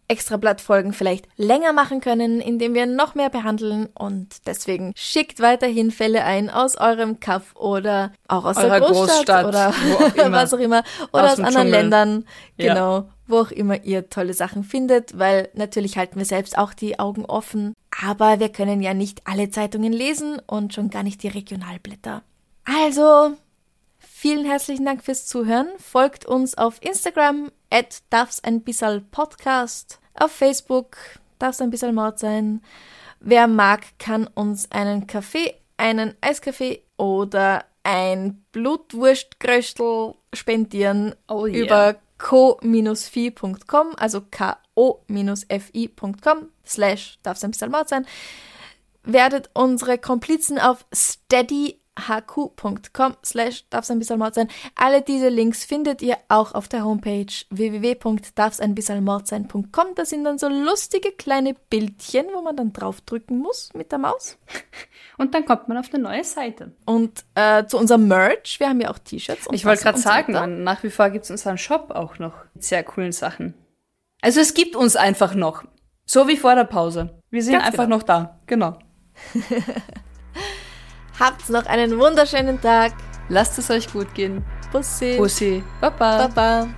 Extrablatt-Folgen 0.09 0.91
vielleicht 0.91 1.27
länger 1.37 1.71
machen 1.71 2.01
können, 2.01 2.41
indem 2.41 2.73
wir 2.73 2.85
noch 2.85 3.15
mehr 3.15 3.29
behandeln 3.29 3.87
und 3.93 4.47
deswegen 4.47 4.91
schickt 4.95 5.39
weiterhin 5.39 5.91
Fälle 5.91 6.23
ein 6.23 6.49
aus 6.49 6.77
eurem 6.77 7.19
Kaff 7.19 7.55
oder 7.55 8.11
auch 8.27 8.43
aus 8.43 8.57
Eurer 8.57 8.79
der 8.79 8.89
Großstadt, 8.89 9.43
Großstadt, 9.43 9.45
oder 9.45 9.69
auch 9.69 10.31
was 10.31 10.53
auch 10.53 10.59
immer 10.59 10.83
oder 11.13 11.25
Aus 11.25 11.31
aus, 11.33 11.39
anderen 11.39 11.53
Dschungel. 11.53 11.71
Ländern, 11.71 12.25
Ja. 12.57 12.73
genau, 12.73 13.09
wo 13.27 13.37
auch 13.41 13.51
immer 13.51 13.83
ihr 13.83 14.09
tolle 14.09 14.33
Sachen 14.33 14.63
findet, 14.63 15.17
weil 15.17 15.49
natürlich 15.53 15.97
halten 15.97 16.17
wir 16.17 16.25
selbst 16.25 16.57
auch 16.57 16.73
die 16.73 16.99
Augen 16.99 17.25
offen, 17.25 17.73
aber 18.03 18.39
wir 18.39 18.49
können 18.49 18.81
ja 18.81 18.93
nicht 18.93 19.21
alle 19.25 19.49
Zeitungen 19.51 19.93
lesen 19.93 20.41
und 20.47 20.73
schon 20.73 20.89
gar 20.89 21.03
nicht 21.03 21.21
die 21.21 21.27
Regionalblätter. 21.27 22.23
Also, 22.65 23.33
Vielen 24.21 24.43
herzlichen 24.43 24.83
Dank 24.83 25.01
fürs 25.01 25.27
Zuhören. 25.27 25.69
Folgt 25.77 26.25
uns 26.25 26.57
auf 26.57 26.83
Instagram 26.83 27.53
at 27.69 27.99
darf's 28.09 28.43
ein 28.43 28.63
bissal 28.63 28.99
Podcast, 28.99 30.01
auf 30.13 30.33
Facebook 30.33 30.97
darf's 31.39 31.61
ein 31.61 31.69
bissal 31.69 31.93
Mord 31.93 32.19
sein. 32.19 32.61
Wer 33.21 33.47
mag, 33.47 33.97
kann 33.97 34.27
uns 34.27 34.69
einen 34.73 35.07
Kaffee, 35.07 35.55
einen 35.77 36.15
Eiskaffee 36.19 36.83
oder 36.97 37.63
ein 37.83 38.43
Blutwurstgröstel 38.51 40.15
spendieren 40.33 41.15
Oh 41.29 41.45
yeah. 41.45 41.63
über 41.63 41.95
co-fi.com, 42.17 43.95
also 43.95 44.21
ko-fi.com 44.75 46.49
slash 46.65 47.19
darf's 47.23 47.45
ein 47.45 47.51
bissal 47.51 47.69
Mord 47.69 47.87
sein. 47.87 48.05
Werdet 49.03 49.49
unsere 49.53 49.97
Komplizen 49.97 50.59
auf 50.59 50.85
steadyhq.com 51.99 53.15
slash 53.23 53.65
darf's 53.69 53.91
ein 53.91 53.99
bisschen 53.99 54.17
Mord 54.19 54.35
sein. 54.35 54.47
Alle 54.75 55.01
diese 55.01 55.29
Links 55.29 55.63
findet 55.65 56.01
ihr 56.01 56.17
auch 56.27 56.53
auf 56.53 56.67
der 56.67 56.83
Homepage 56.85 57.25
www.darfseinbissalmordsein.com. 57.49 59.95
Da 59.95 60.05
sind 60.05 60.23
dann 60.23 60.37
so 60.37 60.47
lustige 60.47 61.11
kleine 61.11 61.55
Bildchen, 61.69 62.27
wo 62.33 62.41
man 62.41 62.55
dann 62.55 62.71
draufdrücken 62.73 63.39
muss 63.39 63.71
mit 63.73 63.91
der 63.91 63.99
Maus. 63.99 64.37
Und 65.17 65.33
dann 65.33 65.45
kommt 65.45 65.67
man 65.67 65.77
auf 65.77 65.93
eine 65.93 66.03
neue 66.03 66.23
Seite. 66.23 66.71
Und 66.85 67.25
äh, 67.35 67.65
zu 67.65 67.77
unserem 67.77 68.07
Merch, 68.07 68.57
wir 68.59 68.69
haben 68.69 68.79
ja 68.79 68.89
auch 68.89 68.99
T-Shirts. 68.99 69.47
und 69.47 69.53
Ich 69.53 69.65
wollte 69.65 69.83
gerade 69.83 69.97
so 69.97 70.03
sagen, 70.03 70.31
man, 70.33 70.63
nach 70.63 70.81
wie 70.83 70.89
vor 70.89 71.09
gibt 71.09 71.25
es 71.25 71.31
unseren 71.31 71.57
Shop 71.57 71.91
auch 71.91 72.19
noch 72.19 72.33
mit 72.53 72.63
sehr 72.63 72.83
coolen 72.83 73.11
Sachen. 73.11 73.53
Also 74.21 74.39
es 74.39 74.53
gibt 74.53 74.77
uns 74.77 74.95
einfach 74.95 75.35
noch. 75.35 75.63
So 76.05 76.29
wie 76.29 76.37
vor 76.37 76.55
der 76.55 76.63
Pause. 76.63 77.21
Wir 77.29 77.43
sind 77.43 77.53
Ganz 77.53 77.65
einfach 77.65 77.83
genau. 77.83 77.97
noch 77.97 78.03
da. 78.03 78.39
Genau. 78.47 78.79
Habt 81.19 81.49
noch 81.49 81.65
einen 81.65 81.99
wunderschönen 81.99 82.61
Tag. 82.61 82.93
Lasst 83.27 83.59
es 83.59 83.69
euch 83.69 83.91
gut 83.91 84.15
gehen. 84.15 84.45
Bussi. 84.71 85.17
Bussi. 85.17 85.61
Baba. 85.81 86.29
Baba. 86.29 86.73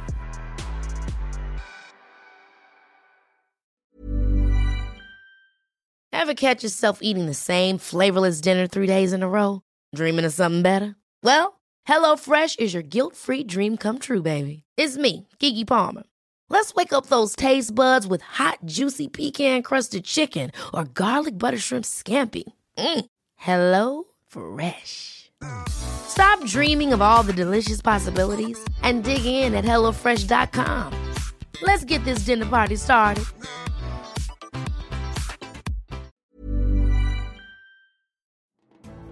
Ever 6.11 6.33
catch 6.33 6.63
yourself 6.63 6.99
eating 7.01 7.27
the 7.27 7.35
same 7.35 7.77
flavorless 7.77 8.41
dinner 8.41 8.65
three 8.65 8.87
days 8.87 9.13
in 9.13 9.21
a 9.21 9.29
row? 9.29 9.61
Dreaming 9.93 10.25
of 10.25 10.33
something 10.33 10.63
better? 10.63 10.95
Well, 11.23 11.61
HelloFresh 11.87 12.59
is 12.59 12.73
your 12.73 12.83
guilt 12.83 13.15
free 13.15 13.43
dream 13.43 13.77
come 13.77 13.99
true, 13.99 14.23
baby. 14.23 14.63
It's 14.75 14.97
me, 14.97 15.27
Kiki 15.37 15.65
Palmer. 15.65 16.03
Let's 16.49 16.73
wake 16.73 16.93
up 16.93 17.07
those 17.07 17.35
taste 17.35 17.75
buds 17.75 18.07
with 18.07 18.21
hot, 18.21 18.59
juicy 18.65 19.07
pecan 19.07 19.61
crusted 19.61 20.03
chicken 20.03 20.51
or 20.73 20.85
garlic 20.85 21.37
butter 21.37 21.59
shrimp 21.59 21.85
scampi. 21.85 22.43
Mm. 22.77 23.05
Hello 23.35 24.10
Fresh. 24.31 25.29
Stop 25.67 26.45
dreaming 26.45 26.93
of 26.93 27.01
all 27.01 27.21
the 27.21 27.33
delicious 27.33 27.81
possibilities 27.81 28.57
and 28.81 29.03
dig 29.03 29.25
in 29.25 29.53
at 29.53 29.65
HelloFresh.com. 29.65 30.93
Let's 31.61 31.83
get 31.83 32.05
this 32.05 32.19
dinner 32.19 32.45
party 32.45 32.77
started. 32.77 33.25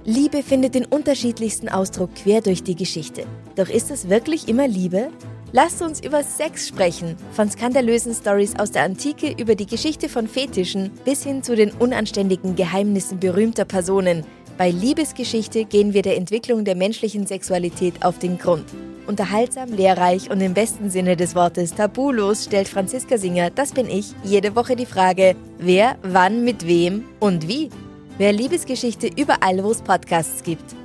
Liebe 0.05 0.41
findet 0.41 0.73
den 0.73 0.85
unterschiedlichsten 0.85 1.67
Ausdruck 1.67 2.15
quer 2.15 2.41
durch 2.41 2.63
die 2.63 2.75
Geschichte. 2.75 3.25
Doch 3.55 3.67
ist 3.67 3.91
es 3.91 4.07
wirklich 4.07 4.47
immer 4.47 4.67
Liebe? 4.67 5.11
Lasst 5.51 5.81
uns 5.81 5.99
über 5.99 6.23
Sex 6.23 6.67
sprechen, 6.67 7.17
von 7.33 7.49
skandalösen 7.49 8.13
Stories 8.13 8.57
aus 8.57 8.71
der 8.71 8.83
Antike 8.83 9.35
über 9.37 9.55
die 9.55 9.65
Geschichte 9.65 10.07
von 10.07 10.27
Fetischen 10.27 10.91
bis 11.05 11.23
hin 11.23 11.43
zu 11.43 11.55
den 11.55 11.71
unanständigen 11.71 12.55
Geheimnissen 12.55 13.19
berühmter 13.19 13.65
Personen. 13.65 14.25
Bei 14.59 14.71
Liebesgeschichte 14.71 15.63
gehen 15.63 15.93
wir 15.93 16.01
der 16.01 16.17
Entwicklung 16.17 16.65
der 16.65 16.75
menschlichen 16.75 17.25
Sexualität 17.25 18.03
auf 18.03 18.19
den 18.19 18.37
Grund. 18.37 18.65
Unterhaltsam, 19.07 19.71
lehrreich 19.71 20.29
und 20.29 20.41
im 20.41 20.53
besten 20.53 20.89
Sinne 20.89 21.15
des 21.15 21.33
Wortes 21.33 21.73
tabulos 21.75 22.43
stellt 22.43 22.67
Franziska 22.67 23.17
Singer, 23.17 23.51
das 23.51 23.71
bin 23.71 23.89
ich, 23.89 24.13
jede 24.25 24.57
Woche 24.57 24.75
die 24.75 24.85
Frage, 24.85 25.37
wer, 25.59 25.97
wann, 26.01 26.43
mit 26.43 26.67
wem 26.67 27.05
und 27.21 27.47
wie. 27.47 27.69
Wer 28.17 28.33
Liebesgeschichte 28.33 29.07
überall, 29.15 29.63
wo 29.63 29.71
es 29.71 29.81
Podcasts 29.81 30.43
gibt. 30.43 30.75